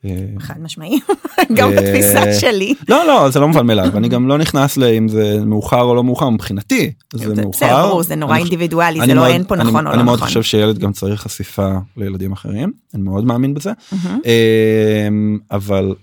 [0.05, 1.01] אה, חד משמעי,
[1.57, 2.75] גם אה, בתפיסה שלי.
[2.89, 6.05] לא לא זה לא מובן מאליו אני גם לא נכנס לאם זה מאוחר או לא
[6.05, 8.03] מאוחר מבחינתי זה מאוחר.
[8.03, 10.05] זה נורא אני- אינדיבידואלי, אני זה לא מאוד- אין פה אני- נכון או אני לא
[10.05, 10.29] מאוד נכון.
[10.29, 13.73] חושב שילד גם צריך חשיפה לילדים אחרים אני מאוד מאמין בזה.
[13.93, 15.95] אמ, אבל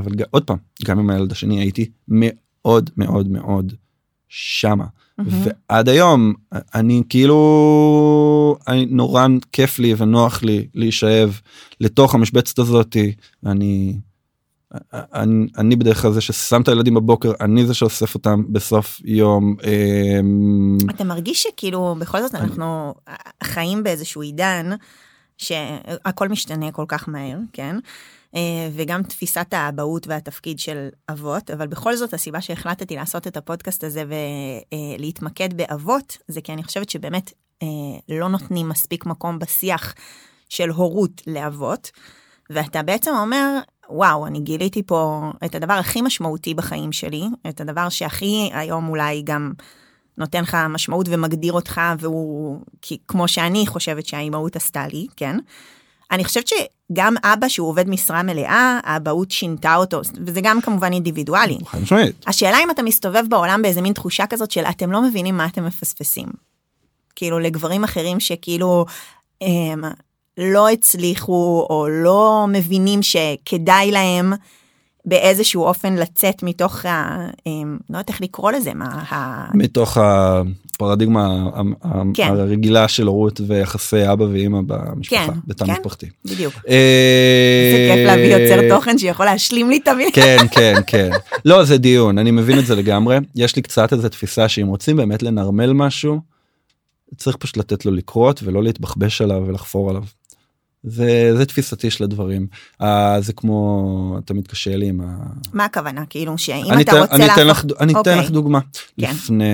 [0.00, 3.72] אבל עוד פעם גם עם הילד השני הייתי מאוד מאוד מאוד
[4.28, 4.84] שמה
[5.18, 5.30] מהמם.
[5.70, 6.34] ועד היום
[6.74, 11.40] אני כאילו אני נורא כיף לי ונוח לי להישאב
[11.80, 13.14] לתוך המשבצת הזאתי
[13.46, 13.96] אני.
[14.94, 19.56] אני, אני בדרך כלל זה ששם את הילדים בבוקר אני זה שאוסף אותם בסוף יום
[19.64, 22.94] אמ, אתה מרגיש שכאילו בכל זאת אנחנו
[23.44, 24.70] חיים באיזשהו עידן
[25.38, 27.76] שהכל משתנה כל כך מהר, כן?
[28.34, 33.84] אה, וגם תפיסת האבהות והתפקיד של אבות, אבל בכל זאת הסיבה שהחלטתי לעשות את הפודקאסט
[33.84, 34.04] הזה
[34.98, 37.68] ולהתמקד באבות, זה כי אני חושבת שבאמת אה,
[38.08, 39.94] לא נותנים מספיק מקום בשיח
[40.48, 41.90] של הורות לאבות,
[42.50, 43.58] ואתה בעצם אומר,
[43.90, 49.22] וואו, אני גיליתי פה את הדבר הכי משמעותי בחיים שלי, את הדבר שהכי היום אולי
[49.22, 49.52] גם
[50.18, 55.36] נותן לך משמעות ומגדיר אותך, והוא, כי כמו שאני חושבת שהאימהות עשתה לי, כן?
[56.10, 61.58] אני חושבת שגם אבא שהוא עובד משרה מלאה, האבהות שינתה אותו, וזה גם כמובן אינדיבידואלי.
[61.66, 62.24] חד משמעית.
[62.26, 65.64] השאלה אם אתה מסתובב בעולם באיזה מין תחושה כזאת של אתם לא מבינים מה אתם
[65.64, 66.26] מפספסים.
[67.16, 68.86] כאילו לגברים אחרים שכאילו
[69.40, 69.84] הם
[70.38, 74.32] לא הצליחו או לא מבינים שכדאי להם
[75.04, 77.26] באיזשהו אופן לצאת מתוך ה...
[77.46, 78.84] הם, לא יודעת איך לקרוא לזה, מה...
[78.84, 79.48] ה...
[79.54, 81.50] מתוך הפרדיגמה
[82.14, 82.28] כן.
[82.28, 85.72] הרגילה של הורות ויחסי אבא ואמא במשפחה, כן, בתא כן.
[85.72, 86.06] משפחתי.
[86.24, 86.54] בדיוק.
[86.68, 90.10] אה, זה כיף להביא יוצר תוכן שיכול להשלים לי את המילה.
[90.12, 91.10] כן כן כן
[91.44, 94.96] לא זה דיון אני מבין את זה לגמרי יש לי קצת איזה תפיסה שאם רוצים
[94.96, 96.20] באמת לנרמל משהו
[97.16, 100.02] צריך פשוט לתת לו לקרות ולא להתבחבש עליו ולחפור עליו.
[100.82, 102.46] זה זה תפיסתי של הדברים
[102.82, 105.16] אה, זה כמו תמיד קשה לי עם ה...
[105.52, 106.06] מה הכוונה?
[106.06, 107.40] כאילו שאם אני אתה אתן- רוצה אני להפוך...
[107.44, 108.18] לך אני אתן אוקיי.
[108.18, 108.66] לך דוגמה כן.
[108.96, 109.44] לפני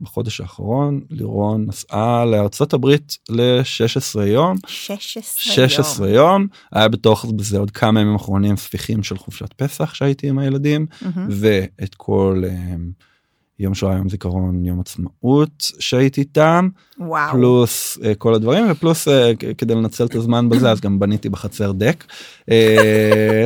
[0.00, 6.16] בחודש האחרון לירון נסעה לארצות הברית ל-16 יום 16 16 יום.
[6.16, 10.86] יום היה בתוך זה עוד כמה ימים אחרונים ספיחים של חופשת פסח שהייתי עם הילדים
[11.02, 11.26] מהמם.
[11.30, 13.02] ואת כל um,
[13.60, 16.68] יום שואה יום זיכרון יום עצמאות שהייתי איתם
[16.98, 17.32] וואו.
[17.32, 19.10] פלוס uh, כל הדברים ופלוס uh,
[19.58, 22.04] כדי לנצל את הזמן בזה אז גם בניתי בחצר דק
[22.40, 22.52] uh,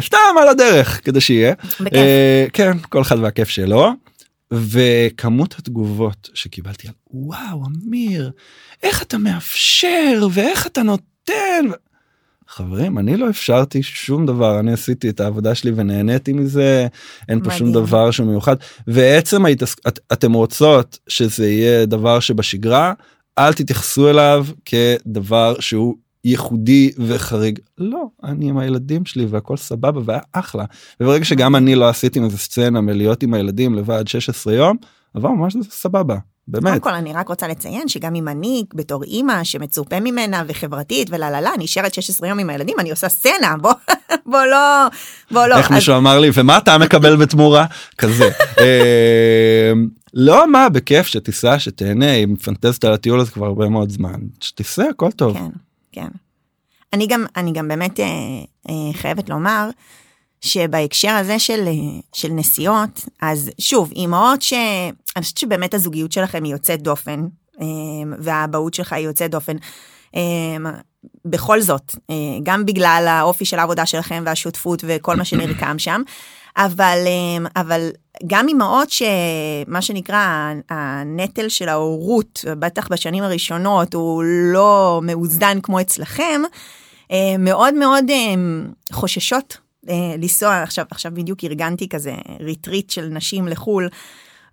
[0.06, 1.92] סתם על הדרך כדי שיהיה בכיף.
[1.94, 3.92] אה, כן כל אחד והכיף שלו
[4.52, 8.30] וכמות התגובות שקיבלתי על וואו אמיר
[8.82, 11.64] איך אתה מאפשר ואיך אתה נותן.
[12.48, 16.86] חברים אני לא אפשרתי שום דבר אני עשיתי את העבודה שלי ונהניתי מזה
[17.28, 17.84] אין פה שום מדהים.
[17.84, 18.56] דבר שהוא מיוחד.
[18.86, 22.92] ועצם ההתעסק את, אתם רוצות שזה יהיה דבר שבשגרה?
[23.38, 27.58] אל תתייחסו אליו כדבר שהוא ייחודי וחריג.
[27.78, 30.64] לא אני עם הילדים שלי והכל סבבה והיה אחלה.
[31.00, 34.76] וברגע שגם אני לא עשיתי איזה סצנה מלהיות עם הילדים לבד 16 יום
[35.14, 36.16] עבר ממש סבבה
[36.52, 41.08] קודם באמת כל אני רק רוצה לציין שגם אם אני בתור אימא שמצופה ממנה וחברתית
[41.10, 43.72] ולה לה לה נשארת 16 יום עם הילדים אני עושה סצנה בוא
[44.30, 44.86] בוא לא
[45.30, 45.56] בוא לא.
[45.56, 47.66] איך אז- מישהו אמר לי ומה אתה מקבל בתמורה?
[47.98, 48.30] כזה.
[48.60, 49.72] אה,
[50.14, 54.14] לא מה בכיף שתיסע שתהנה היא מפנטזת על הטיול הזה כבר הרבה מאוד זמן.
[54.40, 55.34] שתיסע הכל טוב.
[55.38, 55.48] כן
[55.92, 56.08] כן.
[56.92, 58.06] אני גם אני גם באמת אה,
[58.68, 59.68] אה, חייבת לומר
[60.44, 66.52] שבהקשר הזה של אה, של נסיעות אז שוב אימהות שאני חושבת שבאמת הזוגיות שלכם היא
[66.52, 67.26] יוצאת דופן
[67.60, 67.66] אה,
[68.18, 69.56] והאבהות שלך היא יוצאת דופן.
[70.16, 70.22] אה,
[71.24, 71.96] בכל זאת
[72.42, 76.02] גם בגלל האופי של העבודה שלכם והשותפות וכל מה שנרקם שם
[76.56, 76.98] אבל
[77.56, 77.88] אבל
[78.26, 86.42] גם אימהות שמה שנקרא הנטל של ההורות בטח בשנים הראשונות הוא לא מאוזן כמו אצלכם
[87.38, 88.04] מאוד מאוד
[88.92, 89.58] חוששות
[90.18, 93.88] לנסוע עכשיו עכשיו בדיוק ארגנתי כזה retreat של נשים לחו"ל.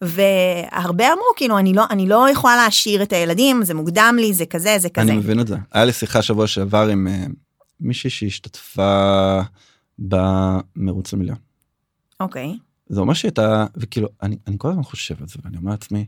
[0.01, 4.45] והרבה אמרו כאילו אני לא אני לא יכולה להשאיר את הילדים זה מוקדם לי זה
[4.45, 5.11] כזה זה כזה.
[5.11, 5.55] אני מבין את זה.
[5.71, 7.25] היה לי שיחה שבוע שעבר עם אה,
[7.79, 9.41] מישהי שהשתתפה
[9.99, 11.37] במרוץ למיליון
[12.19, 12.57] אוקיי.
[12.89, 16.05] זה אומר שהייתה וכאילו אני אני כל הזמן חושב על זה ואני אומר לעצמי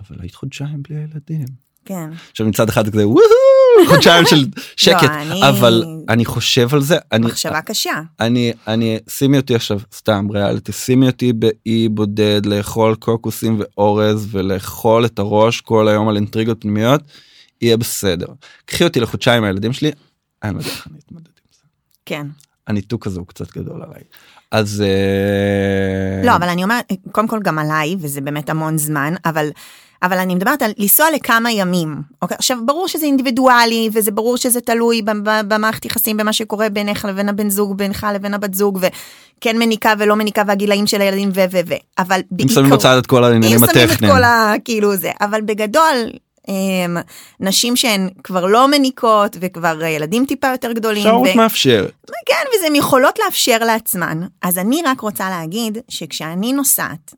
[0.00, 1.46] אבל היית חודשיים בלי הילדים.
[1.84, 2.10] כן.
[2.30, 3.24] עכשיו מצד אחד זה וואו
[3.88, 4.44] חודשיים של
[4.76, 9.54] שקט לא, אני- אבל אני חושב על זה אני מחשבה קשה אני אני שימי אותי
[9.54, 16.08] עכשיו סתם ריאליטי שימי אותי באי בודד לאכול קוקוסים ואורז ולאכול את הראש כל היום
[16.08, 17.00] על אינטריגות פנימיות
[17.62, 18.26] יהיה בסדר.
[18.64, 19.90] קחי אותי לחודשיים עם הילדים שלי
[20.42, 21.60] אני לא יודע איך אני אתמודד עם זה.
[22.06, 22.26] כן
[22.66, 24.02] הניתוק הזה הוא קצת גדול עליי.
[24.50, 29.48] אז אה, לא אבל אני אומרת קודם כל גם עליי וזה באמת המון זמן אבל
[30.02, 31.96] אבל אני מדברת על לנסוע לכמה ימים.
[32.22, 32.36] אוקיי?
[32.38, 35.02] עכשיו, ברור שזה אינדיבידואלי, וזה ברור שזה תלוי
[35.48, 40.16] במערכת יחסים, במה שקורה בינך לבין הבן זוג, בינך לבין הבת זוג, וכן מניקה ולא
[40.16, 41.40] מניקה, והגילאים של הילדים ו...
[41.52, 41.58] ו...
[41.66, 41.74] ו...
[41.98, 44.14] אבל אם שמים בצד את כל העניינים אם שמים את הטכניים.
[44.14, 44.52] כל ה...
[44.64, 45.94] כאילו זה, אבל בגדול,
[46.48, 46.96] אמ,
[47.40, 51.92] נשים שהן כבר לא מניקות, וכבר ילדים טיפה יותר גדולים, אפשרות ו- מאפשרת.
[52.26, 54.20] כן, והן יכולות לאפשר לעצמן.
[54.42, 57.14] אז אני רק רוצה להגיד שכשאני נוסעת,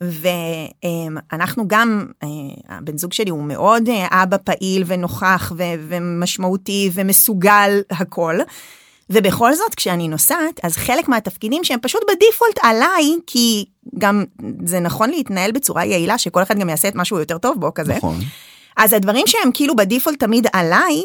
[0.00, 2.28] ואנחנו גם, אה,
[2.68, 8.38] הבן זוג שלי הוא מאוד אה, אבא פעיל ונוכח ו- ומשמעותי ומסוגל הכל.
[9.10, 13.64] ובכל זאת, כשאני נוסעת, אז חלק מהתפקידים שהם פשוט בדיפולט עליי, כי
[13.98, 14.24] גם
[14.64, 17.74] זה נכון להתנהל בצורה יעילה, שכל אחד גם יעשה את מה שהוא יותר טוב בו
[17.74, 17.94] כזה.
[17.96, 18.16] נכון.
[18.76, 21.02] אז הדברים שהם כאילו בדיפולט תמיד עליי,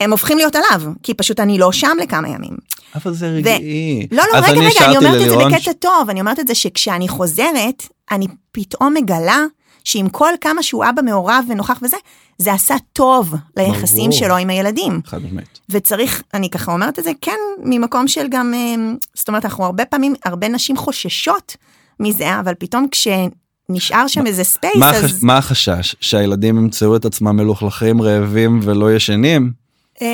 [0.00, 2.56] הם הופכים להיות עליו, כי פשוט אני לא שם לכמה ימים.
[2.94, 4.06] אבל זה רגעי.
[4.10, 6.46] לא, לא, אז רגע, רגע, אני אומרת את זה ללירון בקטע טוב, אני אומרת את
[6.46, 9.44] זה שכשאני חוזרת, אני פתאום מגלה
[9.84, 11.96] שעם כל כמה שהוא אבא מעורב ונוכח וזה,
[12.38, 14.20] זה עשה טוב ליחסים ברור.
[14.20, 15.00] שלו עם הילדים.
[15.06, 15.60] חד משמעית.
[15.68, 18.74] וצריך, אני ככה אומרת את זה, כן, ממקום של גם, אה,
[19.14, 21.56] זאת אומרת, אנחנו הרבה פעמים, הרבה נשים חוששות
[22.00, 25.22] מזה, אבל פתאום כשנשאר שם איזה space, מה אז...
[25.22, 25.96] מה החשש?
[26.00, 29.63] שהילדים ימצאו את עצמם מלוכלכים, רעבים ולא ישנים?
[30.02, 30.08] אה,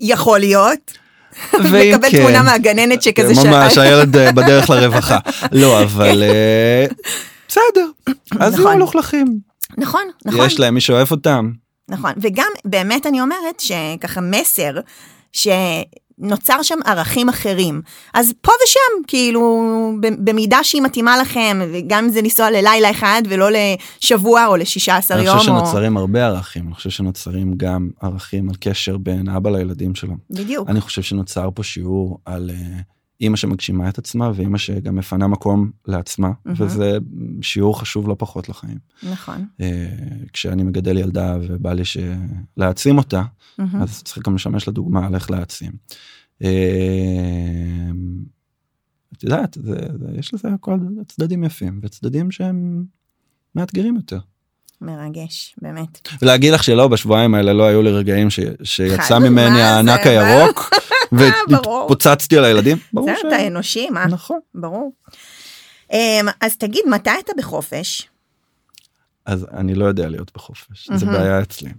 [0.00, 0.98] יכול להיות.
[1.52, 3.86] ואם לקבל כן, תמונה מהגננת שכזה ממש, שאלה.
[3.86, 5.18] הילד אה, בדרך לרווחה.
[5.52, 6.86] לא, אבל אה,
[7.48, 7.86] בסדר,
[8.40, 8.76] אז נכון.
[8.76, 9.38] מלוכלכים.
[9.78, 10.46] נכון, נכון.
[10.46, 11.50] יש להם מי שאוהב אותם.
[11.88, 14.74] נכון, וגם באמת אני אומרת שככה מסר,
[16.20, 17.82] שנוצר שם ערכים אחרים.
[18.14, 19.62] אז פה ושם, כאילו,
[20.00, 25.14] במידה שהיא מתאימה לכם, וגם אם זה לנסוע ללילה אחד ולא לשבוע או לשישה עשר
[25.14, 25.56] אני יום, חושב או...
[25.58, 30.14] שנוצרים הרבה ערכים, אני חושב שנוצרים גם ערכים על קשר בין אבא לילדים שלו.
[30.30, 32.80] בדיוק, אני חושב שנוצר פה שיעור על אה,
[33.20, 36.56] אימא שמגשימה את עצמה ואימא שגם מפנה מקום לעצמה, מהמם.
[36.60, 36.98] וזה
[37.42, 38.78] שיעור חשוב לא פחות לחיים.
[39.02, 39.46] נכון.
[39.60, 39.88] אה,
[40.32, 41.96] כשאני מגדל ילדה ובא לי ש-
[42.56, 43.22] להעצים אותה,
[43.58, 43.82] מהמם.
[43.82, 45.72] אז צריך גם לשמש לדוגמה על איך להעצים.
[46.44, 46.48] אה,
[49.16, 50.78] את יודעת, זה, זה, יש לזה הכל
[51.08, 52.84] צדדים יפים וצדדים שהם
[53.54, 54.18] מאתגרים יותר.
[54.82, 56.08] מרגש, באמת.
[56.22, 60.06] ולהגיד לך שלא, בשבועיים האלה לא היו לי רגעים ש, שיצא ממני הענק?
[60.06, 60.70] הירוק
[61.50, 61.84] ברור.
[61.84, 62.76] ופוצצתי על הילדים.
[62.92, 63.24] ברור זה ש...
[63.26, 64.06] אתה אנושי, מה?
[64.06, 64.38] נכון.
[64.54, 64.92] ברור.
[65.92, 68.08] אמ, אז תגיד, מתי אתה בחופש?
[69.26, 71.06] אז אני לא יודע להיות בחופש, זה.
[71.06, 71.70] בעיה אצלי.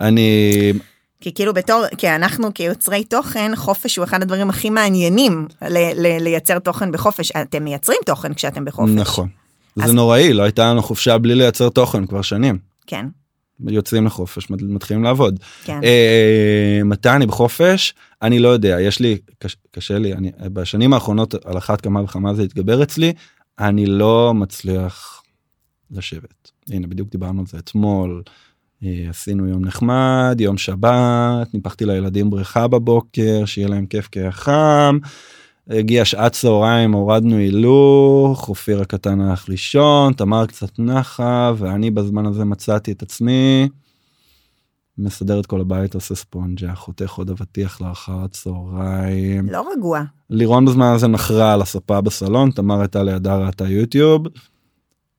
[0.00, 0.72] אני
[1.20, 6.22] כי כאילו בתור, כי אנחנו כיוצרי תוכן, חופש הוא אחד הדברים הכי מעניינים ל- ל-
[6.22, 7.32] לייצר תוכן בחופש.
[7.32, 8.90] אתם מייצרים תוכן כשאתם בחופש.
[8.90, 9.28] נכון.
[9.76, 12.58] זה נוראי, לא הייתה לנו חופשה בלי לייצר תוכן כבר שנים.
[12.86, 13.06] כן,
[13.68, 15.40] יוצאים לחופש, מת- מתחילים לעבוד.
[15.64, 15.80] כן.
[15.84, 17.94] אה, מתי אני בחופש?
[18.22, 22.34] אני לא יודע, יש לי, קש, קשה לי, אני, בשנים האחרונות על אחת כמה וכמה
[22.34, 23.12] זה התגבר אצלי,
[23.58, 25.22] אני לא מצליח
[25.90, 26.50] לשבת.
[26.70, 28.22] הנה, בדיוק דיברנו על זה אתמול,
[28.84, 34.32] אה, עשינו יום נחמד, יום שבת, ניפחתי לילדים בריכה בבוקר, שיהיה להם כיף כי היה
[34.32, 34.98] חם.
[35.70, 42.44] הגיע שעת צהריים, הורדנו הילוך, אופיר הקטן הלך לישון, תמר קצת נחה, ואני בזמן הזה
[42.44, 43.68] מצאתי את עצמי
[44.98, 49.48] מסדר את כל הבית, עושה ספונג'ה, חותך עוד אבטיח לאחר הצהריים.
[49.48, 50.02] לא רגוע.
[50.30, 54.26] לירון בזמן הזה נחרה על הספה בסלון, תמר הייתה לידה ראתה יוטיוב,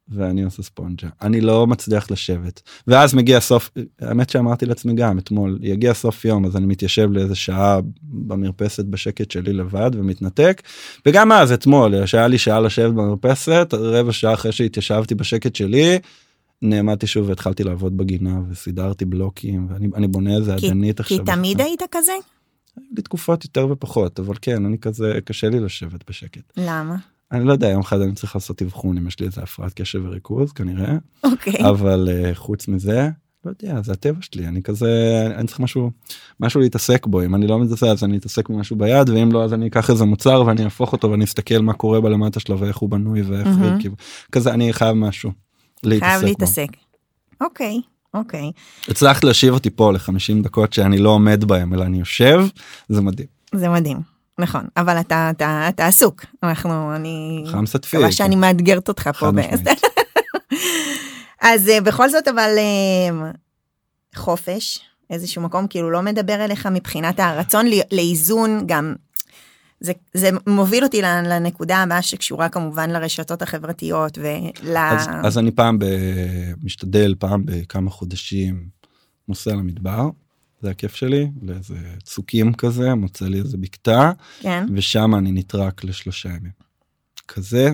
[0.09, 1.07] ואני עושה ספונג'ה.
[1.21, 2.61] אני לא מצליח לשבת.
[2.87, 3.69] ואז מגיע סוף,
[4.01, 9.31] האמת שאמרתי לעצמי גם אתמול, יגיע סוף יום, אז אני מתיישב לאיזה שעה במרפסת בשקט
[9.31, 10.61] שלי לבד ומתנתק.
[11.05, 15.99] וגם אז אתמול, שהיה לי שעה לשבת במרפסת, רבע שעה אחרי שהתיישבתי בשקט שלי,
[16.61, 21.35] נעמדתי שוב והתחלתי לעבוד בגינה וסידרתי בלוקים ואני אני בונה איזה כי- אדנית כי עכשיו.
[21.35, 21.67] תמיד עכשיו.
[21.67, 22.11] היית כזה?
[22.77, 26.41] היו לי תקופות יותר ופחות אבל כן אני כזה קשה לי לשבת בשקט.
[26.57, 26.95] למה?
[27.31, 30.01] אני לא יודע יום אחד אני צריך לעשות אבחון אם יש לי איזה הפרעת קשב
[30.05, 31.69] וריכוז כנראה אוקיי.
[31.69, 33.09] אבל uh, חוץ מזה
[33.45, 35.91] לא יודע זה הטבע שלי אני כזה אני צריך משהו
[36.39, 39.53] משהו להתעסק בו אם אני לא מתעסק אז אני אתעסק במשהו ביד ואם לא אז
[39.53, 42.89] אני אקח איזה מוצר ואני אהפוך אותו ואני אסתכל מה קורה בלמטה שלו ואיך הוא
[42.89, 43.79] בנוי ואיך מהמם.
[43.79, 43.95] כאילו,
[44.31, 45.31] כזה אני חייב משהו.
[45.83, 46.27] להתעסק חייב בו.
[46.27, 46.67] להתעסק.
[47.41, 47.81] אוקיי,
[48.13, 48.51] אוקיי.
[48.87, 52.45] הצלחת להושיב אותי פה ל-50 דקות שאני לא עומד בהם אלא אני יושב
[52.89, 53.27] זה מדהים.
[53.55, 54.16] זה מדהים.
[54.39, 56.25] נכון, אבל אתה, אתה, אתה עסוק.
[56.43, 57.43] אנחנו, אני...
[57.51, 57.97] חמסה תפי.
[57.97, 59.29] מקווה שאני מאתגרת אותך פה.
[61.41, 63.31] אז אה, בכל זאת, אבל אה,
[64.15, 68.95] חופש, איזשהו מקום כאילו לא מדבר אליך מבחינת הרצון לאיזון גם.
[69.79, 74.77] זה, זה מוביל אותי לנ- לנקודה הבאה שקשורה כמובן לרשתות החברתיות ול...
[74.77, 75.85] אז, אז אני פעם ב...
[76.63, 78.67] משתדל פעם בכמה חודשים
[79.27, 80.09] נוסע למדבר.
[80.61, 86.29] זה הכיף שלי לאיזה צוקים כזה מוצא לי איזה בקתה כן, ושם אני נטרק לשלושה
[86.29, 86.51] ימים.
[87.27, 87.71] כזה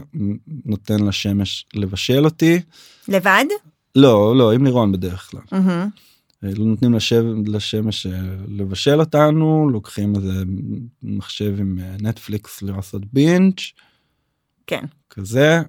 [0.66, 2.60] נותן לשמש לבשל אותי
[3.08, 3.46] לבד?
[3.96, 5.42] לא, לא, עם לירון בדרך כלל.
[6.44, 10.44] אה, לא נותנים לשב, לשמש אה, לבשל אותנו, לוקחים איזה
[11.04, 13.62] מחשב עם אה, נטפליקס לעשות בינץ',
[14.68, 14.86] כן.
[15.10, 15.62] כזה,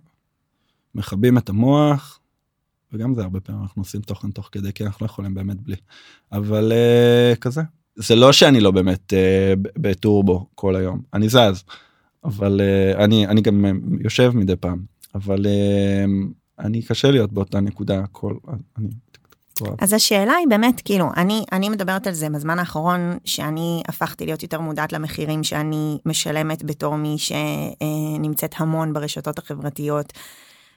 [0.94, 2.20] מכבים את המוח,
[2.94, 5.76] וגם זה הרבה פעמים אנחנו עושים תוכן תוך כדי, כי אנחנו לא יכולים באמת בלי.
[6.32, 7.62] אבל uh, כזה.
[7.96, 11.64] זה לא שאני לא באמת uh, ב- בטורבו כל היום, אני זז,
[12.24, 13.64] אבל uh, אני, אני גם
[14.00, 14.78] יושב מדי פעם,
[15.14, 16.08] אבל uh,
[16.58, 18.34] אני קשה להיות באותה נקודה כל...
[18.78, 18.88] אני...
[19.78, 24.42] אז השאלה היא באמת, כאילו, אני, אני מדברת על זה בזמן האחרון, שאני הפכתי להיות
[24.42, 30.12] יותר מודעת למחירים שאני משלמת בתור מי שנמצאת המון ברשתות החברתיות,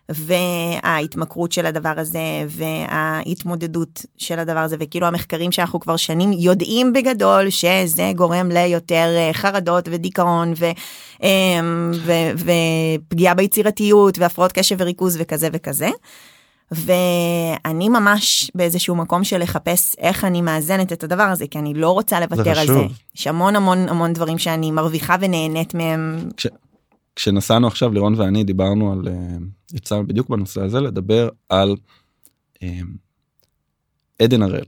[0.09, 7.49] וההתמכרות של הדבר הזה, וההתמודדות של הדבר הזה, וכאילו המחקרים שאנחנו כבר שנים יודעים בגדול
[7.49, 10.65] שזה גורם ליותר אה, חרדות ודיכאון ו,
[11.23, 15.89] אמ, ו, ופגיעה ביצירתיות והפרעות קשב וריכוז וכזה וכזה.
[16.71, 21.91] ואני ממש באיזשהו מקום של לחפש איך אני מאזנת את הדבר הזה, כי אני לא
[21.91, 22.79] רוצה לוותר על זה.
[23.15, 26.29] יש המון המון המון דברים שאני מרוויחה ונהנית מהם.
[26.37, 26.47] כש,
[27.17, 29.37] כשנסענו עכשיו לירון ואני דיברנו על אה,
[29.73, 31.75] יצאנו בדיוק בנושא הזה לדבר על
[32.63, 32.79] אה,
[34.21, 34.65] עדן הראל.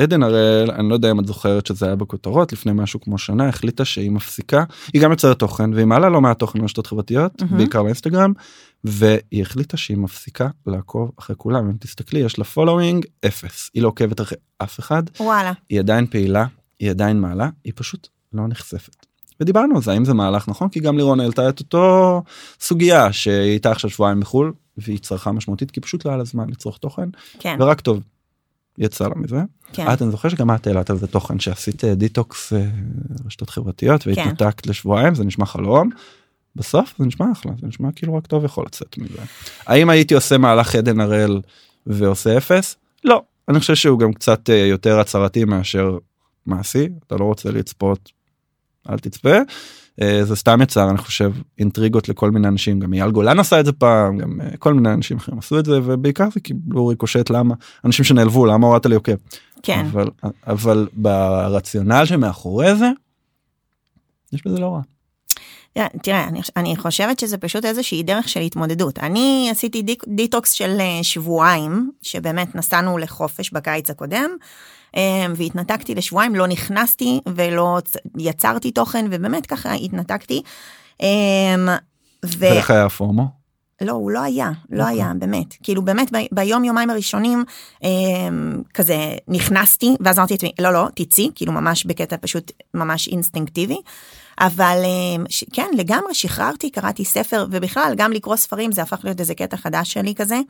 [0.00, 3.48] עדן הראל אני לא יודע אם את זוכרת שזה היה בכותרות לפני משהו כמו שנה
[3.48, 7.42] החליטה שהיא מפסיקה היא גם יוצרת תוכן והיא מעלה לא מעט תוכן ברשתות חברתיות.
[7.56, 8.32] בעיקר באינסטגרם
[8.84, 13.88] והיא החליטה שהיא מפסיקה לעקוב אחרי כולם אם תסתכלי יש לה following אפס היא לא
[13.88, 15.52] עוקבת אחרי אף אחד וואלה.
[15.68, 16.46] היא עדיין פעילה,
[16.80, 19.07] היא עדיין מעלה, היא פשוט לא נחשפת.
[19.40, 20.68] ודיברנו על זה, האם זה מהלך נכון?
[20.68, 22.22] כי גם לירון העלתה את אותו
[22.60, 26.50] סוגיה שהיא הייתה עכשיו שבועיים בחו"ל, והיא צרכה משמעותית, כי פשוט לא היה לה זמן
[26.50, 28.00] לצרוך תוכן, כן, ורק טוב.
[28.78, 29.40] יצא לה מזה.
[29.72, 29.92] כן.
[29.92, 32.64] את, אני זוכר שגם את העלת על זה תוכן שעשית אה, דיטוקס אה,
[33.26, 35.90] רשתות חברתיות והתנתקת לשבועיים, זה נשמע חלום.
[36.56, 39.22] בסוף זה נשמע אחלה, זה נשמע כאילו רק טוב יכול לצאת מזה.
[39.66, 41.40] האם הייתי עושה מהלך עדן הראל
[41.86, 42.76] ועושה אפס?
[43.04, 43.22] לא.
[43.48, 45.98] אני חושב שהוא גם קצת אה, יותר הצהרתי מאשר
[46.46, 48.12] מעשי, אתה לא רוצה לצפות,
[48.90, 49.36] אל תצפה.
[50.02, 53.64] אה, זה סתם יצר, אני חושב, אינטריגות לכל מיני אנשים, גם אייל גולן עשה את
[53.64, 57.30] זה פעם, גם אה, כל מיני אנשים אחרים עשו את זה, ובעיקר זה קיבלו ריקושט
[57.30, 59.12] למה, אנשים שנעלבו, למה הורדת לי עוקב.
[59.62, 59.86] כן.
[59.92, 60.10] אבל,
[60.46, 62.90] אבל ברציונל שמאחורי זה,
[64.32, 64.80] יש בזה לא רע.
[66.02, 68.98] תראה, אני, אני חושבת שזה פשוט איזושהי דרך של התמודדות.
[68.98, 74.30] אני עשיתי דית, דיטוקס של אה, שבועיים, שבאמת נסענו לחופש בקיץ הקודם,
[74.96, 77.78] אה, והתנתקתי לשבועיים, לא נכנסתי ולא
[78.18, 80.42] יצרתי תוכן, ובאמת ככה התנתקתי.
[81.02, 81.76] אה,
[82.24, 82.38] ו...
[82.38, 83.38] ואיך היה הפורמו?
[83.80, 84.96] לא, הוא לא היה, לא אוקיי.
[84.96, 85.54] היה, באמת.
[85.62, 87.44] כאילו, באמת, ב- ביום, יומיים הראשונים,
[87.84, 87.88] אה,
[88.74, 88.96] כזה,
[89.28, 93.76] נכנסתי, ואז אמרתי לעצמי, לא, לא, תצאי, כאילו, ממש בקטע פשוט ממש אינסטינקטיבי.
[94.40, 99.20] אבל אה, ש- כן, לגמרי שחררתי, קראתי ספר, ובכלל, גם לקרוא ספרים, זה הפך להיות
[99.20, 100.40] איזה קטע חדש שלי כזה,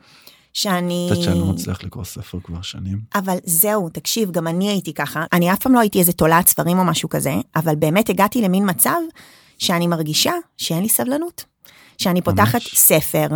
[0.53, 1.07] שאני...
[1.11, 2.99] את יודעת שאני לא מצליח לקרוא ספר כבר שנים.
[3.15, 5.25] אבל זהו, תקשיב, גם אני הייתי ככה.
[5.33, 8.69] אני אף פעם לא הייתי איזה תולעת ספרים או משהו כזה, אבל באמת הגעתי למין
[8.69, 8.99] מצב
[9.57, 11.45] שאני מרגישה שאין לי סבלנות.
[11.97, 13.27] שאני פותחת ספר,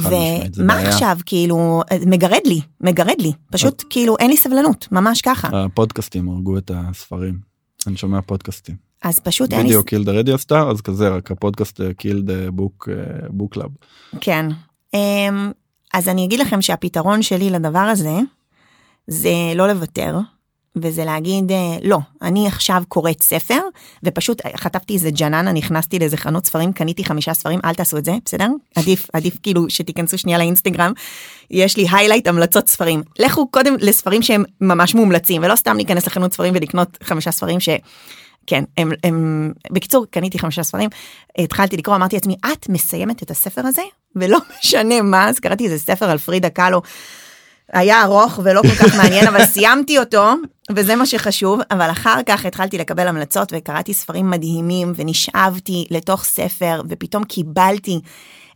[0.00, 0.74] משמעית, זה ומה.
[0.78, 3.32] עכשיו, כאילו, מגרד לי, מגרד לי.
[3.52, 5.64] פשוט כאילו אין לי סבלנות, ממש ככה.
[5.64, 7.38] הפודקאסטים הרגו את הספרים.
[7.86, 8.85] אני שומע פודקאסטים.
[9.02, 9.66] אז פשוט אין לי...
[9.66, 12.88] video killed the radio star אז כזה רק הפודקאסט killed book
[13.28, 13.70] book club.
[14.20, 14.46] כן.
[14.94, 15.50] אמ,
[15.94, 18.18] אז אני אגיד לכם שהפתרון שלי לדבר הזה,
[19.06, 20.18] זה לא לוותר,
[20.76, 23.60] וזה להגיד, אה, לא, אני עכשיו קוראת ספר,
[24.02, 28.12] ופשוט חטפתי איזה ג'ננה, נכנסתי לאיזה חנות ספרים, קניתי חמישה ספרים, אל תעשו את זה,
[28.24, 28.48] בסדר?
[28.76, 30.92] עדיף, עדיף כאילו שתיכנסו שנייה לאינסטגרם,
[31.50, 33.02] יש לי highlight המלצות ספרים.
[33.18, 37.68] לכו קודם לספרים שהם ממש מומלצים, ולא סתם להיכנס לחנות ספרים ולקנות חמישה ספרים ש...
[38.46, 40.90] כן, הם, הם, בקיצור, קניתי חמישה ספרים,
[41.38, 43.82] התחלתי לקרוא, אמרתי לעצמי, את מסיימת את הספר הזה?
[44.16, 46.82] ולא משנה מה, אז קראתי איזה ספר על פרידה קאלו,
[47.72, 50.32] היה ארוך ולא כל כך מעניין, אבל סיימתי אותו,
[50.70, 56.82] וזה מה שחשוב, אבל אחר כך התחלתי לקבל המלצות וקראתי ספרים מדהימים, ונשאבתי לתוך ספר,
[56.88, 58.00] ופתאום קיבלתי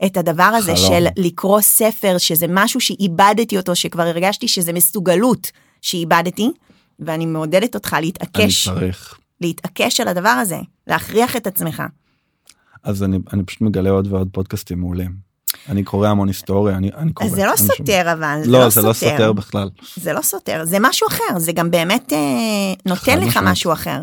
[0.06, 0.88] את הדבר הזה חלום.
[0.88, 5.50] של לקרוא ספר, שזה משהו שאיבדתי אותו, שכבר הרגשתי שזה מסוגלות
[5.82, 6.50] שאיבדתי,
[7.00, 8.68] ואני מעודדת אותך אני להתעקש.
[8.68, 9.18] צריך.
[9.40, 11.82] להתעקש על הדבר הזה, להכריח את עצמך.
[12.82, 15.30] אז אני אני פשוט מגלה עוד ועוד פודקאסטים מעולים.
[15.68, 17.28] אני קורא המון היסטוריה אני אני קורא.
[17.28, 17.56] אז זה לא.
[17.56, 19.70] סותר אבל, זה לא לא זה לא סותר בכלל.
[19.96, 22.18] זה לא סותר, זה משהו אחר, זה גם באמת אה,
[22.86, 23.48] נותן לך משמעית.
[23.48, 24.02] משהו אחר.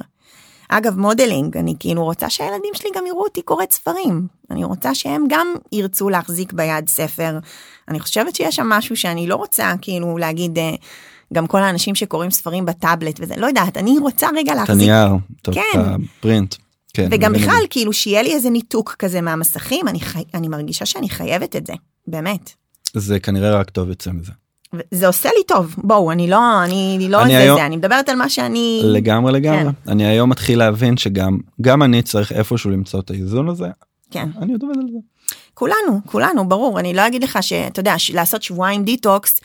[0.70, 4.28] אגב, modeling, אני כאילו רוצה שהילדים שלי גם יראו אותי קוראת ספרים.
[4.52, 7.40] אני רוצה שהם גם ירצו להחזיק ביד ספר.
[7.88, 10.76] אני חושבת שיש שם משהו שאני לא רוצה כאילו להגיד, אה,
[11.34, 15.10] גם כל האנשים שקוראים ספרים בטאבלט וזה, לא יודעת, אני רוצה רגע את להחזיק הנייר,
[15.42, 15.80] את כן.
[16.20, 16.56] הפרינט.
[16.94, 17.68] כן, וגם את בכלל, זה.
[17.70, 20.24] כאילו, שיהיה לי איזה ניתוק כזה מהמסכים, אני, חי...
[20.34, 21.74] אני מרגישה שאני חייבת את זה,
[22.08, 22.52] באמת.
[22.94, 24.32] זה כנראה רק טוב יוצא מזה.
[24.92, 28.10] זה עושה לי טוב, בואו, אני לא, אני לא אני זה היום- זה, אני מדברת
[28.10, 28.82] על מה שאני...
[28.84, 29.64] לגמרי לגמרי.
[29.86, 29.92] כן.
[29.92, 33.68] אני היום מתחיל להבין שגם גם אני צריך איפשהו למצוא את האיזון הזה.
[34.12, 34.30] כן.
[34.42, 34.98] אני עוד עובד על זה.
[35.54, 39.40] כולנו, כולנו, ברור, אני לא אגיד לך שאתה יודע, לעשות שבועיים דיטוקס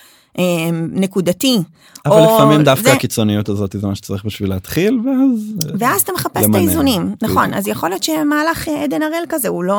[0.93, 1.59] נקודתי.
[2.07, 6.13] אבל או לפעמים דווקא זה- הקיצוניות הזאת זה מה שצריך בשביל להתחיל ואז ואז אתה
[6.13, 6.55] מחפש את.
[6.55, 7.57] האיזונים, נכון, בדיוק.
[7.59, 9.75] אז יכול להיות שמהלך אה, עדן הראל כזה הוא לא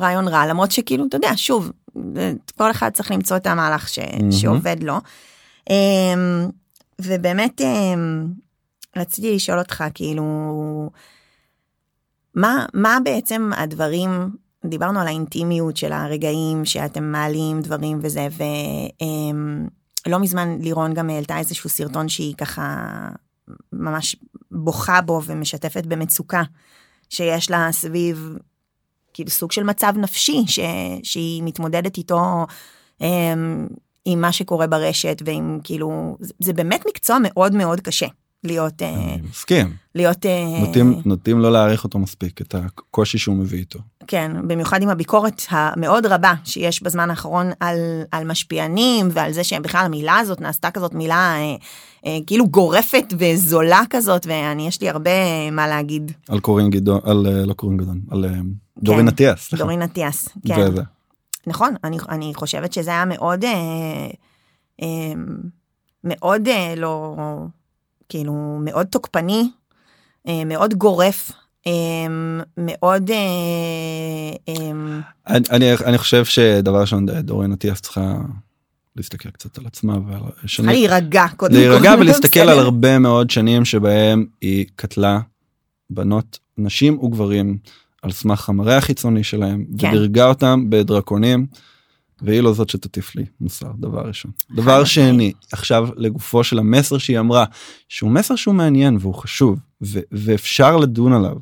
[0.00, 1.70] רעיון רע, למרות שכאילו, אתה יודע, שוב,
[2.16, 3.98] אה, כל אחד צריך למצוא את המהלך ש...
[3.98, 4.32] מהמם.
[4.32, 4.94] שעובד לו.
[5.70, 5.76] אמ,
[7.00, 8.26] ובאמת אמ,
[8.96, 10.24] רציתי לשאול אותך, כאילו,
[12.34, 14.10] מה, מה בעצם הדברים,
[14.64, 18.28] דיברנו על האינטימיות של הרגעים שאתם מעלים דברים וזה,
[20.06, 22.86] ולא מזמן לירון גם העלתה איזשהו סרטון שהיא ככה
[23.72, 24.16] ממש
[24.50, 26.42] בוכה בו ומשתפת במצוקה
[27.10, 28.36] שיש לה סביב
[29.14, 30.58] כאילו סוג של מצב נפשי ש,
[31.02, 32.46] שהיא מתמודדת איתו
[33.00, 33.66] אמ,
[34.04, 38.06] עם מה שקורה ברשת ועם כאילו זה, זה באמת מקצוע מאוד מאוד קשה
[38.44, 39.76] להיות אה, אני מסכים.
[39.94, 43.78] להיות אה, נוטים נוטים לא להעריך אותו מספיק את הקושי שהוא מביא איתו.
[44.08, 47.78] כן במיוחד עם הביקורת המאוד רבה שיש בזמן האחרון על
[48.10, 51.56] על משפיענים ועל זה שבכלל המילה הזאת נעשתה כזאת מילה אה,
[52.06, 57.26] אה, כאילו גורפת וזולה כזאת ואני יש לי הרבה מה להגיד על קורין גדעון על
[57.26, 58.30] אה, לא קורין גדעון על אה,
[58.82, 59.54] דורין אטיאס.
[59.54, 60.82] דורין אטיאס כן וזה.
[61.46, 63.50] נכון, אני, אני חושבת שזה היה מאוד, אה,
[64.82, 65.12] אה,
[66.04, 67.16] מאוד אה, לא,
[68.08, 69.50] כאילו, מאוד תוקפני,
[70.28, 71.47] אה, מאוד גורף, אה,
[72.58, 73.16] מאוד, אה,
[74.48, 74.70] אה,
[75.26, 78.14] אני, אני, אני חושב שדבר ראשון דורין אטיאס צריכה
[78.96, 81.58] להסתכל קצת על עצמה ועל שנים, להירגע קודם כל.
[81.58, 82.40] להירגע ולהסתכל.
[82.40, 85.20] על הרבה מאוד שנים שבהם היא קטלה
[85.90, 87.58] בנות נשים וגברים
[88.02, 89.88] על סמך המראה החיצוני שלהם כן.
[89.88, 91.46] ודירגה אותם בדרקונים.
[92.22, 94.30] והיא לא זאת שתטיף לי מוסר דבר ראשון.
[94.50, 94.84] דבר.
[94.84, 97.44] שני עכשיו לגופו של המסר שהיא אמרה
[97.88, 101.36] שהוא מסר שהוא מעניין והוא חשוב ו- ואפשר לדון עליו.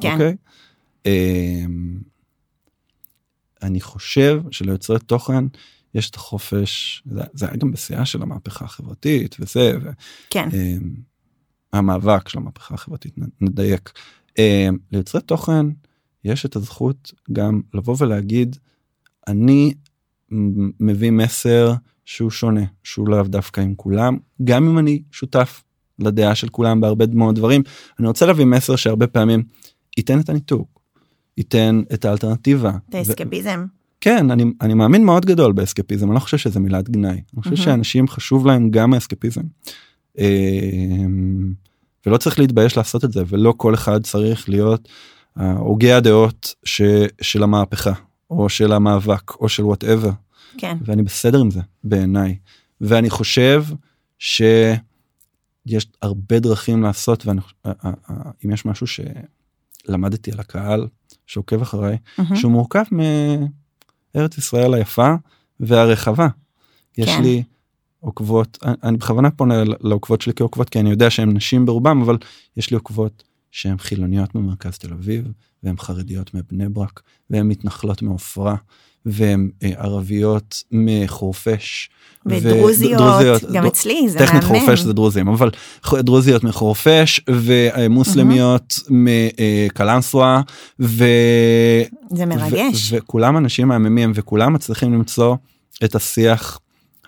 [0.00, 0.12] כן.
[0.12, 0.36] אוקיי?
[1.06, 2.00] אמ,
[3.62, 5.44] אני חושב שליוצרי תוכן
[5.94, 9.72] יש את החופש זה, זה היה גם בשיאה של המהפכה החברתית וזה
[10.30, 10.48] כן,
[11.72, 13.92] והמאבק של המהפכה החברתית נ- נדייק.
[14.38, 15.66] אמ, ליוצרי תוכן
[16.24, 18.56] יש את הזכות גם לבוא ולהגיד
[19.28, 19.74] אני
[20.80, 21.72] מביא מסר
[22.04, 25.62] שהוא שונה שהוא לאו דווקא עם כולם גם אם אני שותף
[25.98, 27.62] לדעה של כולם בהרבה מאוד דברים
[27.98, 29.42] אני רוצה להביא מסר שהרבה פעמים
[29.96, 30.80] ייתן את הניתוק
[31.38, 32.72] ייתן את האלטרנטיבה.
[32.88, 33.64] את האסקפיזם.
[34.00, 37.50] כן אני אני מאמין מאוד גדול באסקפיזם אני לא חושב שזה מילת גנאי אני חושב
[37.50, 37.64] מהמם.
[37.64, 39.42] שאנשים חשוב להם גם האסקפיזם.
[40.18, 41.52] אמ,
[42.06, 44.88] ולא צריך להתבייש לעשות את זה ולא כל אחד צריך להיות
[45.40, 46.82] אה, הוגה הדעות ש,
[47.20, 47.92] של המהפכה
[48.30, 50.10] או של המאבק או של וואטאבר
[50.58, 52.38] כן, ואני בסדר עם זה בעיניי
[52.80, 53.64] ואני חושב
[54.18, 54.80] שיש
[56.02, 60.86] הרבה דרכים לעשות ואם יש משהו שלמדתי על הקהל
[61.26, 62.36] שעוקב אחריי מהמם.
[62.36, 62.84] שהוא מורכב
[64.14, 65.14] מארץ ישראל היפה
[65.60, 66.28] והרחבה.
[66.98, 67.22] יש כן.
[67.22, 67.42] לי
[68.00, 72.18] עוקבות, אני, בכוונה פונה לעוקבות שלי כעוקבות כי אני יודע שהן נשים ברובם אבל
[72.56, 75.24] יש לי עוקבות שהן חילוניות ממרכז תל אביב
[75.62, 78.54] והן חרדיות מבני ברק והן מתנחלות מעופרה
[79.06, 81.90] והן אה, ערביות מחורפיש.
[82.26, 84.58] ודרוזיות, ודרוזיות, גם דו- אצלי זה טכנית מהמם.
[84.60, 85.50] חורפיש זה דרוזים אבל
[85.92, 90.40] דרוזיות מחורפיש ומוסלמיות מקלנסווה
[90.80, 91.04] ו...
[92.10, 92.92] זה מרגש.
[92.92, 95.36] ו- וכולם אנשים מהממים וכולם מצליחים למצוא
[95.84, 96.58] את השיח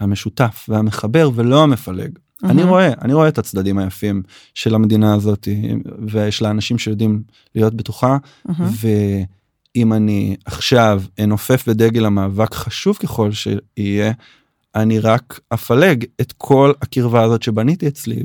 [0.00, 2.18] המשותף והמחבר ולא המפלג.
[2.42, 2.68] אני מהמם.
[2.68, 4.22] רואה אני רואה את הצדדים היפים
[4.54, 5.48] של המדינה הזאת
[6.08, 7.22] ויש לה אנשים שיודעים
[7.54, 8.70] להיות בתוכה מהמם.
[9.76, 14.12] ואם אני עכשיו אנופף בדגל המאבק חשוב ככל שיהיה
[14.74, 18.22] אני רק אפלג את כל הקרבה הזאת שבניתי אצלי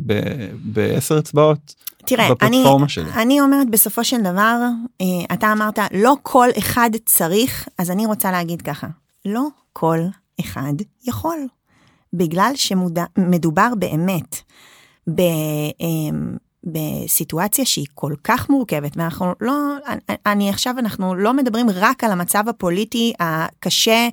[0.53, 1.75] בעשר אצבעות
[2.07, 3.11] תראה, אני, שלי.
[3.13, 4.59] אני אומרת בסופו של דבר,
[5.01, 8.87] אה, אתה אמרת לא כל אחד צריך, אז אני רוצה להגיד ככה,
[9.25, 9.99] לא כל
[10.39, 10.73] אחד
[11.05, 11.37] יכול.
[12.13, 14.35] בגלל שמדובר באמת
[15.07, 15.21] ב,
[15.81, 16.17] אה,
[16.63, 19.53] בסיטואציה שהיא כל כך מורכבת, ואנחנו לא,
[19.87, 24.07] אני, אני עכשיו, אנחנו לא מדברים רק על המצב הפוליטי הקשה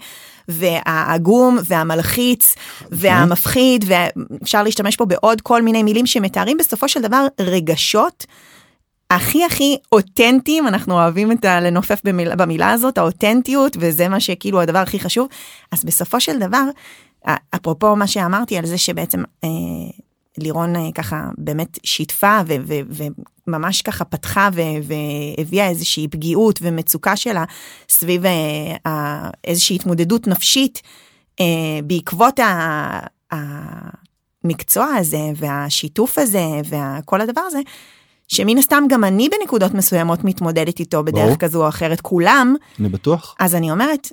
[0.49, 2.55] והעגום והמלחיץ
[2.91, 8.27] והמפחיד, ואפשר להשתמש פה בעוד כל מיני מילים שמתארים בסופו של דבר רגשות.
[9.11, 11.61] הכי הכי אותנטיים, אנחנו אוהבים את ה...
[11.61, 15.29] לנופף במילה, במילה הזאת, האותנטיות, וזה מה שכאילו הדבר הכי חשוב.
[15.73, 16.65] אז בסופו של דבר,
[17.51, 19.49] אפרופו מה שאמרתי על זה שבעצם אה,
[20.39, 23.05] לירון אה, ככה באמת שיתפה ו, ו,
[23.47, 27.45] וממש ככה פתחה ו, והביאה איזושהי פגיעות ומצוקה שלה
[27.89, 28.31] סביב אה,
[28.87, 30.83] אה, איזושהי התמודדות נפשית.
[31.41, 33.01] אה, בעקבות ה,
[34.45, 37.59] המקצוע הזה והשיתוף הזה וכל הדבר הזה,
[38.29, 41.37] שמן הסתם גם אני בנקודות מסוימות מתמודדת איתו בדרך ברור.
[41.37, 43.35] כזו או אחרת, כולם, אני בטוח.
[43.39, 44.13] אז אני אומרת,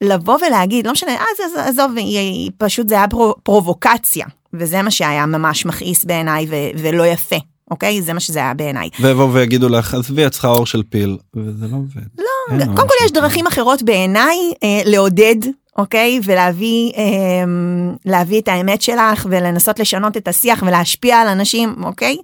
[0.00, 5.26] לבוא ולהגיד, לא משנה, אז עזוב, היא, פשוט זה היה פרו, פרובוקציה, וזה מה שהיה
[5.26, 7.36] ממש מכעיס בעיניי ו, ולא יפה,
[7.70, 8.02] אוקיי?
[8.02, 8.88] זה מה שזה היה בעיניי.
[9.00, 12.06] ויבואו ויגידו לך עזבי את צריכה אור של פיל וזה לא עובד.
[12.18, 12.64] לא.
[12.76, 15.36] קודם כל יש דרכים אחרות בעיניי אה, לעודד,
[15.78, 16.20] אוקיי?
[16.24, 22.16] ולהביא אה, את האמת שלך ולנסות לשנות את השיח ולהשפיע על אנשים, אוקיי?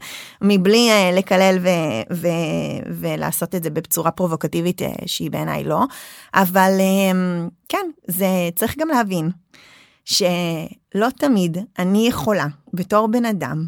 [0.43, 1.69] מבלי אה, לקלל ו,
[2.13, 2.29] ו,
[2.87, 5.85] ולעשות את זה בצורה פרובוקטיבית אה, שהיא בעיניי לא.
[6.35, 9.31] אבל אה, כן, זה צריך גם להבין
[10.05, 13.67] שלא תמיד אני יכולה בתור בן אדם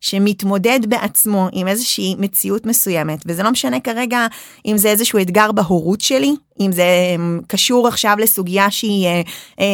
[0.00, 4.26] שמתמודד בעצמו עם איזושהי מציאות מסוימת, וזה לא משנה כרגע
[4.66, 6.84] אם זה איזשהו אתגר בהורות שלי, אם זה
[7.16, 9.22] אמ, קשור עכשיו לסוגיה שהיא אה,
[9.60, 9.64] אה,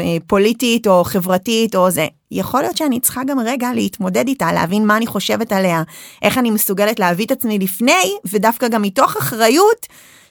[0.00, 2.06] אה, פוליטית או חברתית או זה.
[2.30, 5.82] יכול להיות שאני צריכה גם רגע להתמודד איתה, להבין מה אני חושבת עליה,
[6.22, 9.86] איך אני מסוגלת להביא את עצמי לפני, ודווקא גם מתוך אחריות,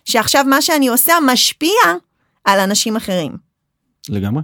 [0.05, 1.81] שעכשיו מה שאני עושה משפיע
[2.45, 3.31] על אנשים אחרים.
[4.09, 4.43] לגמרי.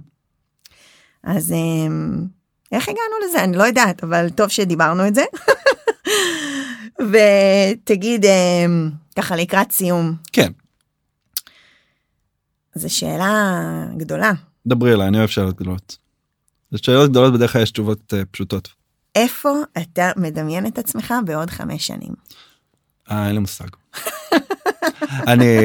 [1.24, 2.39] אז אמ,
[2.72, 3.44] איך הגענו לזה?
[3.44, 5.24] אני לא יודעת, אבל טוב שדיברנו את זה.
[7.12, 10.52] ותגיד, אמ, ככה לקראת סיום, כן.
[12.76, 13.62] זו שאלה
[13.98, 14.32] גדולה.
[14.68, 15.98] דברי אליי אני אוהב שאלות גדולות.
[16.72, 18.70] לשאלות גדולות בדרך כלל יש תשובות אה, פשוטות.
[19.16, 22.14] איפה אתה מדמיין את עצמך בעוד חמש שנים?
[23.12, 23.68] אה אין לי מושג.
[25.32, 25.58] אני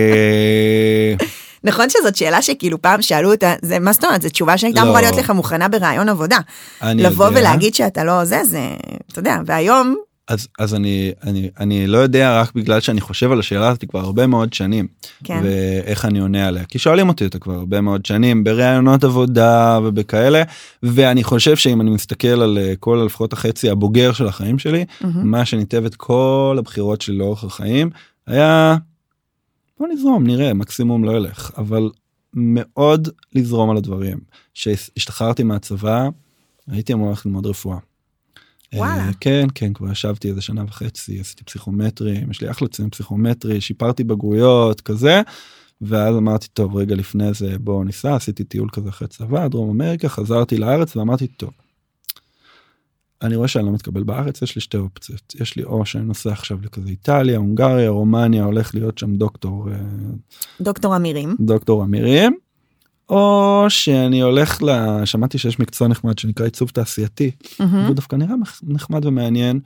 [1.65, 4.85] נכון שזאת שאלה שכאילו פעם שאלו אותה, זה מה זאת אומרת, זו תשובה שהייתה לא.
[4.87, 6.39] אמורה להיות לך מוכנה בראיון עבודה.
[6.83, 7.41] אני לבוא יודע.
[7.41, 8.69] ולהגיד שאתה לא זה, זה,
[9.13, 9.97] אתה יודע, והיום,
[10.29, 14.01] אז אז אני אני אני לא יודע רק בגלל שאני חושב על השאלה הזאת כבר
[14.01, 14.87] הרבה מאוד שנים
[15.25, 19.79] כן, ואיך אני עונה עליה כי שואלים אותי אותה כבר הרבה מאוד שנים בראיונות עבודה
[19.83, 20.43] ובכאלה
[20.83, 25.31] ואני חושב שאם אני מסתכל על אה, כל לפחות החצי הבוגר של החיים שלי מהמם.
[25.31, 27.91] מה שניתב את כל הבחירות שלי לאורך החיים
[28.27, 28.77] היה
[29.79, 31.91] בוא נזרום נראה מקסימום לא ילך אבל
[32.35, 34.19] מאוד לזרום על הדברים
[34.55, 36.09] שהשתחררתי מהצבא
[36.67, 37.79] הייתי אמור ללכת ללמוד רפואה.
[38.75, 39.07] וואלה.
[39.07, 43.61] אה, כן כן כבר ישבתי איזה שנה וחצי עשיתי פסיכומטרי יש לי אחלה ציון פסיכומטרי
[43.61, 45.23] שיפרתי בגרויות כזה.
[45.81, 50.09] ואז אמרתי טוב רגע לפני זה בוא ניסע עשיתי טיול כזה אחרי צבא דרום אמריקה
[50.09, 51.51] חזרתי לארץ ואמרתי טוב.
[53.23, 56.33] אני רואה שאני לא מתקבל בארץ יש לי שתי אופציות יש לי או שאני נוסע
[56.33, 59.77] עכשיו לכזה איטליה הונגריה רומניה הולך להיות שם דוקטור אה,
[60.61, 61.37] דוקטור אמירים.
[61.41, 62.37] דוקטור אמירים.
[63.09, 64.69] או שאני הולך ל...
[65.05, 67.87] שמעתי שיש מקצוע נחמד שנקרא עיצוב תעשייתי מהמם.
[67.87, 69.61] הוא דווקא נראה נחמד ומעניין.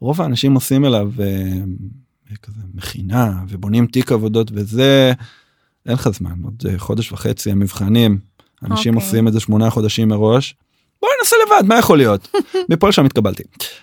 [0.00, 5.12] רוב האנשים עושים אליו אה, כזה מכינה ובונים תיק עבודות וזה
[5.86, 8.18] אין לך זמן עוד אה, חודש וחצי המבחנים
[8.62, 9.08] אנשים אוקיי.
[9.08, 10.54] עושים את זה שמונה חודשים מראש.
[11.04, 12.28] בואי ננסה לבד מה יכול להיות
[12.70, 13.42] מפה לשם התקבלתי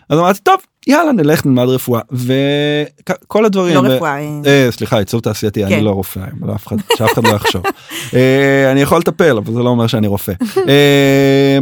[0.10, 0.56] אז אמרתי טוב
[0.88, 4.18] יאללה נלך נלמד רפואה וכל הדברים לא ו- רפואה.
[4.18, 5.74] אה, אה, סליחה עיצוב תעשייתי כן.
[5.74, 7.64] אני לא רופא לא אף אחד שאף אחד לא יחשוב
[8.14, 10.34] אה, אני יכול לטפל אבל זה לא אומר שאני רופא
[10.70, 11.58] אה,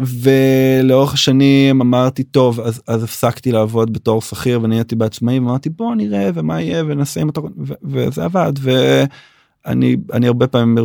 [0.00, 6.30] ולאורך השנים אמרתי טוב אז אז הפסקתי לעבוד בתור שכיר ונהייתי בעצמאי ואמרתי בוא נראה
[6.34, 10.78] ומה יהיה ונעשה עם אותו ו- וזה עבד ואני אני הרבה פעמים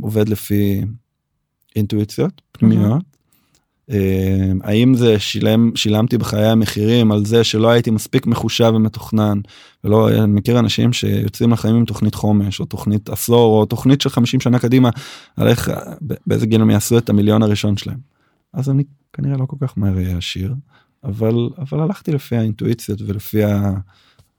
[0.00, 0.82] עובד לפי
[1.76, 3.11] אינטואיציות פנימיות.
[3.92, 9.40] אה, האם זה שילם שילמתי בחיי המחירים על זה שלא הייתי מספיק מחושב ומתוכנן
[9.84, 14.10] ולא אני מכיר אנשים שיוצאים לחיים עם תוכנית חומש או תוכנית עשור או תוכנית של
[14.10, 14.90] 50 שנה קדימה
[15.36, 15.70] על איך
[16.26, 17.98] באיזה גיל הם יעשו את המיליון הראשון שלהם.
[18.52, 18.82] אז אני
[19.12, 20.54] כנראה לא כל כך מהר אהיה עשיר
[21.04, 23.72] אבל אבל הלכתי לפי האינטואיציות ולפי ה-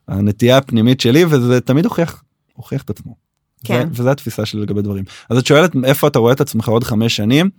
[0.08, 2.24] הנטייה הפנימית שלי וזה תמיד הוכיח
[2.54, 3.16] הוכיח את עצמו.
[3.64, 3.88] כן.
[3.88, 5.04] ו- וזו התפיסה שלי לגבי דברים.
[5.30, 7.50] אז את שואלת איפה אתה רואה את עצמך עוד חמש שנים.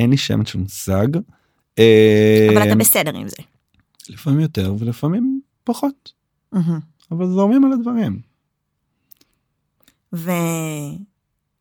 [0.00, 1.06] אין לי שמץ של מושג.
[1.16, 3.36] אבל אה, אתה בסדר עם זה.
[4.08, 6.12] לפעמים יותר ולפעמים פחות.
[7.10, 8.20] אבל זורמים על הדברים.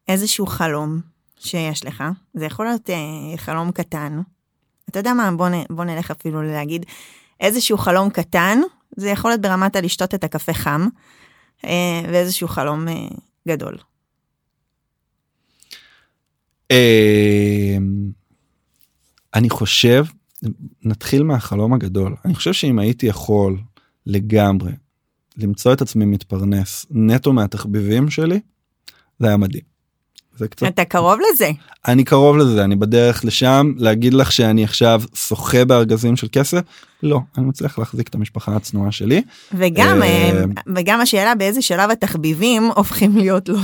[0.07, 1.01] ואיזשהו חלום
[1.39, 4.21] שיש לך, זה יכול להיות אה, חלום קטן.
[4.89, 6.85] אתה יודע מה, בוא, נ, בוא נלך אפילו להגיד
[7.39, 8.59] איזשהו חלום קטן,
[8.95, 10.87] זה יכול להיות ברמת הלשתות את הקפה חם,
[11.65, 13.07] אה, ואיזשהו חלום אה,
[13.47, 13.77] גדול.
[16.71, 17.77] אה,
[19.35, 20.05] אני חושב
[20.83, 23.57] נתחיל מהחלום הגדול אני חושב שאם הייתי יכול
[24.05, 24.71] לגמרי
[25.37, 28.39] למצוא את עצמי מתפרנס נטו מהתחביבים שלי
[29.19, 29.78] זה היה מדהים.
[30.39, 31.51] זה קצת אתה קרוב לזה.
[31.87, 33.73] אני קרוב לזה אני בדרך לשם.
[33.77, 36.59] להגיד לך שאני עכשיו שוחה בארגזים של כסף?
[37.03, 39.21] לא אני מצליח להחזיק את המשפחה הצנועה שלי.
[39.53, 40.43] וגם, אה, אה,
[40.75, 43.57] וגם השאלה באיזה שלב התחביבים הופכים להיות לא,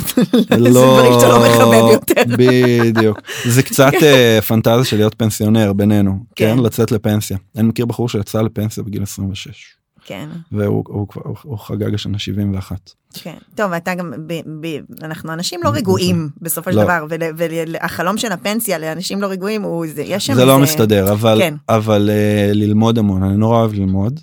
[0.49, 2.21] זה לא דברים שאתה לא מחבב יותר.
[2.37, 3.19] בדיוק.
[3.45, 6.55] זה קצת אה, פנטזיה של להיות פנסיונר בינינו כן.
[6.55, 6.63] כן.
[6.63, 7.37] לצאת לפנסיה.
[7.55, 9.74] אני מכיר בחור שיצא לפנסיה בגיל 26
[10.07, 13.35] כן, והוא הוא, הוא, הוא חגג השנה 71 כן.
[13.55, 14.67] טוב, אתה גם, ב, ב,
[15.03, 16.83] אנחנו אנשים לא רגועים בסופו של לא.
[16.83, 17.05] דבר,
[17.37, 21.37] והחלום של הפנסיה לאנשים לא רגועים הוא, זה, יש שם זה לא איזה- מסתדר אבל
[21.41, 21.53] כן.
[21.69, 24.19] אבל אה, ללמוד המון אני נורא אוהב ללמוד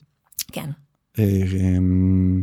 [0.53, 0.71] כן,
[1.19, 1.25] אה,
[1.79, 2.43] אמ,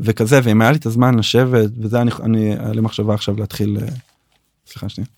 [0.00, 3.78] וכזה ואם היה לי את הזמן לשבת וזה אני אני היה לי מחשבה עכשיו להתחיל
[3.82, 3.86] אה,
[4.66, 5.08] סליחה שנייה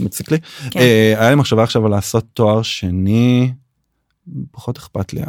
[0.00, 0.38] מציק לי
[0.70, 0.80] כן.
[0.80, 3.52] אה, היה לי מחשבה עכשיו לעשות תואר שני
[4.50, 5.20] פחות אכפת לי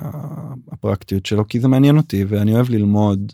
[0.71, 3.33] הפרקטיות שלו כי זה מעניין אותי ואני אוהב ללמוד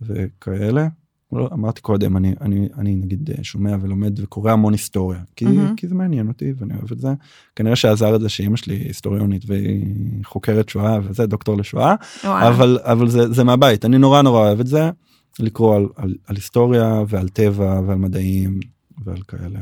[0.00, 0.88] וכאלה.
[1.32, 5.76] לא, אמרתי קודם אני אני אני נגיד אה, שומע ולומד וקורא המון היסטוריה כי, מהמם.
[5.76, 7.08] כי זה מעניין אותי ואני אוהב את זה
[7.56, 11.94] כנראה שעזר את זה שאימא שלי היסטוריונית והיא חוקרת שואה וזה דוקטור לשואה.
[12.24, 14.90] אבל אבל זה זה מהבית אני נורא נורא אוהב את זה
[15.38, 18.60] לקרוא על, על, על היסטוריה ועל טבע ועל מדעים
[19.04, 19.58] ועל כאלה.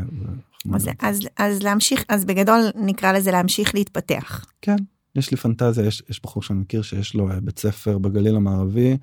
[0.73, 4.45] אז, אז, אז להמשיך, אז בגדול נקרא לזה להמשיך להתפתח.
[4.63, 4.77] כן
[5.17, 8.97] יש לי פנטזיה יש, יש בחור שאני מכיר שיש לו אה, בית ספר בגליל המערבי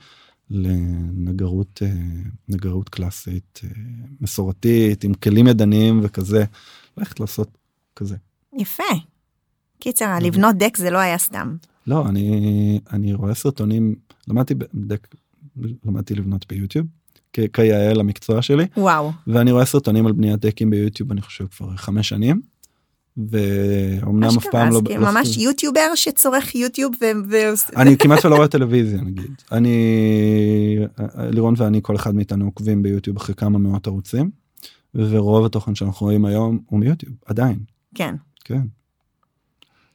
[0.50, 1.92] לנגרות אה,
[2.50, 3.70] נגרות קלאסית אה,
[4.22, 6.46] מסורתית עם כלים ידניים וכזה
[6.98, 7.58] ללכת לעשות
[7.96, 8.16] כזה.
[8.58, 8.84] יפה.
[9.80, 11.56] קיצר, לבנות דק זה לא היה סתם.
[11.88, 13.96] לא אני אני רואה סרטונים
[14.28, 15.08] למדתי בדק
[15.86, 16.88] למדתי לבנות ביוטיוב
[17.54, 19.12] כיאה למקצוע שלי וואו.
[19.28, 22.42] ואני רואה סרטונים על בניית דקים ביוטיוב אני חושב כבר חמש שנים.
[23.18, 26.96] ואומנם אף אשכרה, פעם לא, כאילו לא ממש יוטיובר שצורך יוטיוב
[27.30, 27.36] ו...
[27.76, 30.78] אני כמעט ולא רואה טלוויזיה נגיד אני
[31.18, 34.30] לירון ואני כל אחד מאיתנו עוקבים ביוטיוב אחרי כמה מאות ערוצים
[34.96, 37.60] ורוב התוכן שאנחנו רואים היום הוא מיוטיוב עדיין
[37.96, 38.16] כן.
[38.44, 38.62] כן.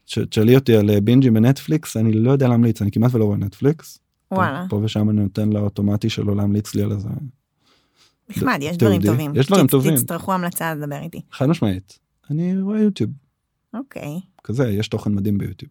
[0.04, 3.98] תשאלי אותי על אה, בינג'ים בנטפליקס אני לא יודע להמליץ אני כמעט ולא רואה נטפליקס.
[4.32, 4.64] וואלה.
[4.68, 7.08] פה ושם אני נותן לאוטומטי שלו להמליץ לי על איזה
[8.28, 9.02] נחמד, יש דברים.
[9.02, 9.32] טובים.
[9.34, 9.96] יש דברים טובים.
[9.96, 11.20] תצטרכו המלצה לדבר איתי.
[11.32, 11.98] חד משמעית.
[12.32, 13.10] אני רואה יוטיוב
[13.74, 14.20] אוקיי.
[14.44, 15.70] כזה יש תוכן מדהים ביוטיוב.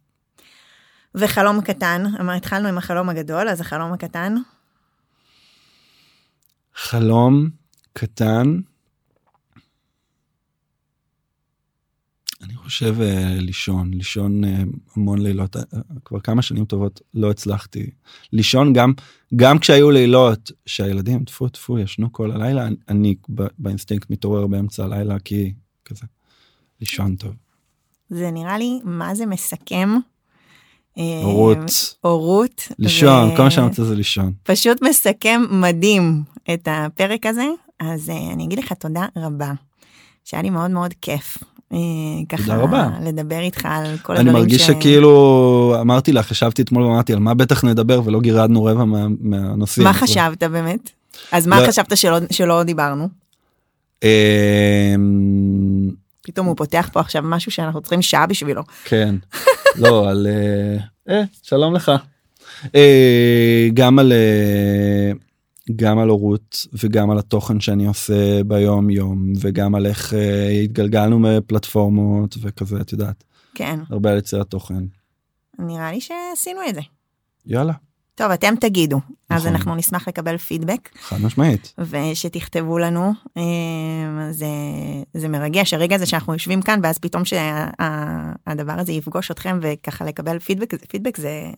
[1.15, 4.35] וחלום קטן, אמר, התחלנו עם החלום הגדול, אז החלום הקטן.
[6.75, 7.49] חלום
[7.93, 8.59] קטן.
[12.41, 14.63] אני חושב אה, לישון, לישון אה,
[14.95, 15.61] המון לילות, אה,
[16.05, 17.89] כבר כמה שנים טובות לא הצלחתי
[18.33, 18.93] לישון גם,
[19.35, 24.83] גם כשהיו לילות שהילדים טפו טפו ישנו כל הלילה, אני- אני ב- באינסטינקט מתעורר באמצע
[24.83, 25.53] הלילה כי
[25.85, 26.05] כזה,
[26.81, 27.31] לישון טוב.
[28.09, 29.89] זה נראה לי, מה זה מסכם?
[30.97, 32.67] אה, הורות, הורות.
[32.79, 34.33] לישון, ו- כל מה שאני רוצה זה לישון.
[34.43, 36.23] פשוט מסכם מדהים
[36.53, 37.45] את הפרק הזה,
[37.79, 39.51] אז אה, אני אגיד לך תודה רבה,
[40.25, 41.37] שהיה לי מאוד מאוד כיף.
[41.73, 41.77] אה,
[42.29, 42.89] ככה תודה רבה.
[43.03, 47.33] לדבר איתך על כל אני הדברים מרגיש שכאילו אמרתי לך ישבתי אתמול ואמרתי על מה
[47.33, 49.87] בטח נדבר ולא גירדנו רבע מה- מהנושאים.
[49.87, 50.89] מה חשבת באמת?
[51.31, 53.07] אז מה לא- חשבת שלא, שלא דיברנו?
[56.21, 58.63] פתאום הוא פותח פה עכשיו משהו שאנחנו צריכים שעה בשבילו.
[58.83, 59.15] כן.
[59.75, 60.77] לא על אה,
[61.09, 61.91] אה, שלום לך.
[62.75, 65.11] אה, גם על אה,
[65.75, 71.19] גם על הורות וגם על התוכן שאני עושה ביום יום וגם על איך אה, התגלגלנו
[71.19, 73.23] מפלטפורמות וכזה את יודעת.
[73.55, 74.83] כן, הרבה על יצירת תוכן.
[75.59, 76.81] נראה לי שעשינו את זה.
[77.45, 77.73] יאללה
[78.21, 78.99] טוב, אתם תגידו,
[79.29, 79.55] אז נכון.
[79.55, 80.89] אנחנו נשמח לקבל פידבק.
[81.01, 83.43] חד משמעית ושתכתבו לנו, אה,
[84.31, 84.45] זה,
[85.13, 90.39] זה מרגש, הרגע הזה שאנחנו יושבים כאן, ואז פתאום שהדבר הזה יפגוש אתכם וככה לקבל
[90.39, 91.51] פידבק, פידבק זה,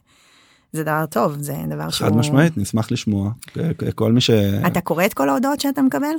[0.74, 2.08] זה דבר טוב, זה דבר שהוא...
[2.10, 3.32] חד משמעית נשמח לשמוע
[3.96, 4.30] כל מי ש...
[4.68, 6.16] אתה קורא את כל ההודעות שאתה מקבל?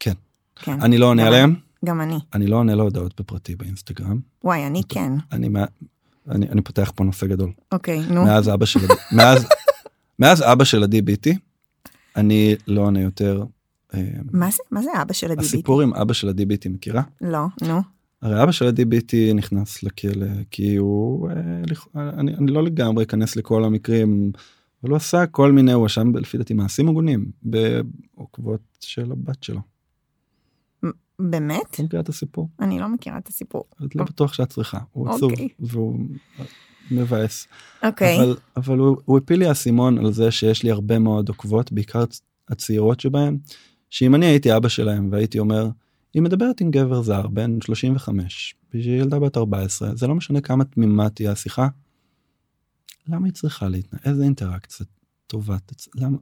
[0.00, 0.14] כן.
[0.56, 0.80] כן.
[0.80, 2.18] אני לא עונה גם עליהם גם אני.
[2.34, 5.12] אני לא עונה להודעות בפרטי באינסטגרם וואי, אני כן.
[5.32, 5.48] אני
[6.30, 8.24] אני אני פותח פה נושא גדול אוקיי, נו.
[8.24, 8.80] מאז אבא של
[9.12, 9.46] מאז
[10.22, 11.34] מאז אבא של עדי ביטי
[12.16, 13.44] אני לא עונה יותר.
[13.94, 14.00] אה,
[14.32, 14.62] מה זה?
[14.70, 15.46] מה זה אבא של הדיביטי?
[15.46, 17.02] הסיפור עם אבא של עדי ביטי מכירה?
[17.20, 17.80] לא, נו.
[18.22, 21.34] הרי אבא של עדי ביטי נכנס לכלא כי הוא אה,
[21.96, 24.32] אני, אני לא לגמרי אכנס לכל המקרים
[24.82, 29.60] אבל הוא עשה כל מיני הוא אשם לפי דעתי מעשים הגונים בעוקבות של הבת שלו.
[31.18, 31.62] באמת?
[31.70, 32.48] את לא מכירה את הסיפור?
[32.60, 33.64] אני לא מכירה את הסיפור.
[33.86, 35.48] את לא בטוח שאת צריכה הוא עצוב אוקיי.
[36.90, 37.46] מבאס.
[37.82, 38.16] אוקיי.
[38.16, 42.02] אבל, אבל הוא, הוא הפיל לי האסימון על זה שיש לי הרבה מאוד עוקבות, בעיקר
[42.02, 43.38] הצ- הצעירות שבהן,
[43.90, 45.68] שאם אני הייתי אבא שלהם והייתי אומר,
[46.14, 50.64] היא מדברת עם גבר זר בן 35, בשביל ילדה בת 14, זה לא משנה כמה
[50.64, 51.68] תמימה תהיה השיחה,
[53.06, 54.02] למה היא צריכה להתנהג?
[54.04, 54.86] איזה אינטראקציה
[55.26, 55.88] טובה, תצ...
[55.94, 56.16] למה?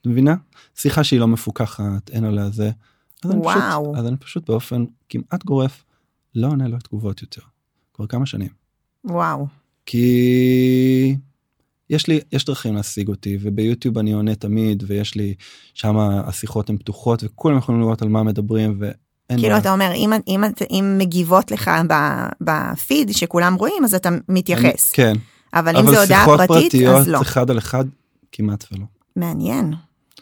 [0.00, 0.34] את מבינה?
[0.74, 2.70] שיחה שהיא לא מפוקחת, אין עליה זה.
[3.24, 3.62] אז אני, פשוט.
[3.96, 5.84] אז אני פשוט באופן כמעט גורף
[6.34, 7.42] לא עונה לו תגובות יותר.
[7.94, 8.48] כבר כמה שנים.
[9.04, 9.46] וואו.
[9.86, 11.16] כי
[11.90, 15.34] יש לי יש דרכים להשיג אותי וביוטיוב אני עונה תמיד ויש לי
[15.74, 19.58] שם השיחות הן פתוחות וכולם יכולים לראות על מה מדברים ואין כאילו מה.
[19.58, 24.92] אתה אומר אם, אם, אם מגיבות לך ב- בפיד שכולם רואים אז אתה מתייחס.
[24.92, 25.12] כן
[25.54, 27.20] אבל אם אבל זה הודעה שיחות פרטית פרטיות אז לא.
[27.20, 27.84] אחד על אחד
[28.32, 28.84] כמעט ולא.
[29.16, 29.74] מעניין.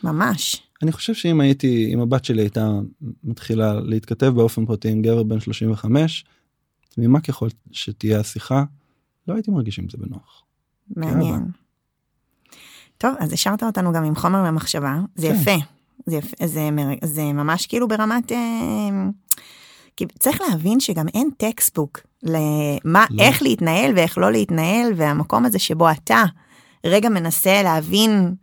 [0.04, 0.62] ממש.
[0.82, 2.70] אני חושב שאם הייתי אם הבת שלי הייתה
[3.24, 6.24] מתחילה להתכתב באופן פרטי עם גבר בן 35
[6.98, 8.64] ממה ככל שתהיה השיחה
[9.28, 10.42] לא הייתי מרגיש עם זה בנוח.
[10.96, 11.50] מעניין.
[12.98, 15.34] טוב אז השארת אותנו גם עם חומר למחשבה זה כן.
[15.34, 15.64] יפה.
[16.06, 16.70] זה יפה זה,
[17.04, 18.32] זה ממש כאילו ברמת.
[18.32, 18.38] אה,
[19.96, 23.22] כי צריך להבין שגם אין textbook למה לא.
[23.22, 26.24] איך להתנהל ואיך לא להתנהל והמקום הזה שבו אתה
[26.86, 28.34] רגע מנסה להבין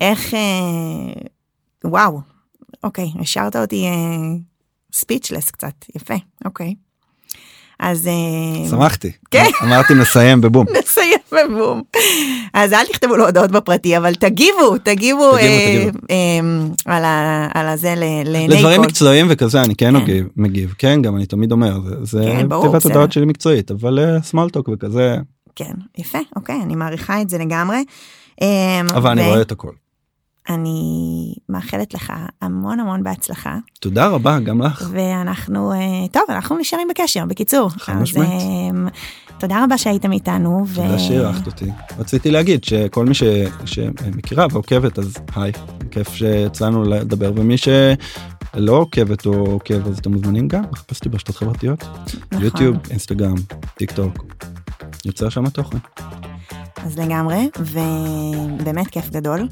[0.00, 1.22] איך אה,
[1.84, 2.20] וואו
[2.84, 3.86] אוקיי השארת אותי
[4.92, 6.14] ספיצ'לס קצת יפה
[6.44, 6.74] אוקיי.
[7.80, 9.12] אז אה, שמחתי.
[9.30, 9.44] כן.
[9.62, 10.66] אמרתי נסיים בבום.
[10.78, 11.82] נסיים בבום.
[12.54, 15.98] אז אל תכתבו לו הודעות בפרטי אבל תגיבו תגיבו אה, תגיבו.
[16.10, 18.86] אה, על הזה לעיני לדברים כל.
[18.86, 20.02] מקצועיים וכזה אני כן כן.
[20.02, 22.46] מגיב, מגיב כן גם אני תמיד אומר זה, זה כן.
[22.90, 25.16] הדעות שלי מקצועית אבל סמולטוק וכזה
[25.56, 27.84] כן יפה אוקיי אני מעריכה את זה לגמרי.
[28.42, 29.72] אה, אבל אני רואה את הכל.
[30.48, 34.90] אני מאחלת לך המון המון בהצלחה תודה רבה גם לך.
[34.92, 35.78] ואנחנו אה,
[36.12, 38.30] טוב אנחנו נשארים בקשר בקיצור חד משמעית.
[38.30, 38.88] אה,
[39.38, 41.70] תודה רבה שהייתם איתנו ו- תודה שאירחת אותי.
[41.98, 43.22] רציתי להגיד שכל מי ש...
[43.64, 45.52] שמכירה ועוקבת אז היי
[45.90, 51.36] כיף שיצאנו לדבר ומי שלא עוקבת או עוקב אז אתם מוזמנים גם לחפש אותי ברשתות
[51.36, 51.84] חברתיות
[52.32, 52.44] נכון.
[52.44, 53.34] יוטיוב אינסטגרם
[53.74, 54.24] טיק טוק.
[55.04, 55.78] יוצר שם תוכן.
[56.84, 59.48] אז לגמרי, ובאמת כיף גדול.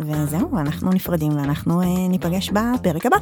[0.00, 3.16] וזהו, אנחנו נפרדים ואנחנו אה, ניפגש בפרק הבא.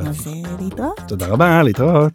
[0.00, 1.00] אז אה, להתראות.
[1.08, 2.12] תודה רבה, להתראות.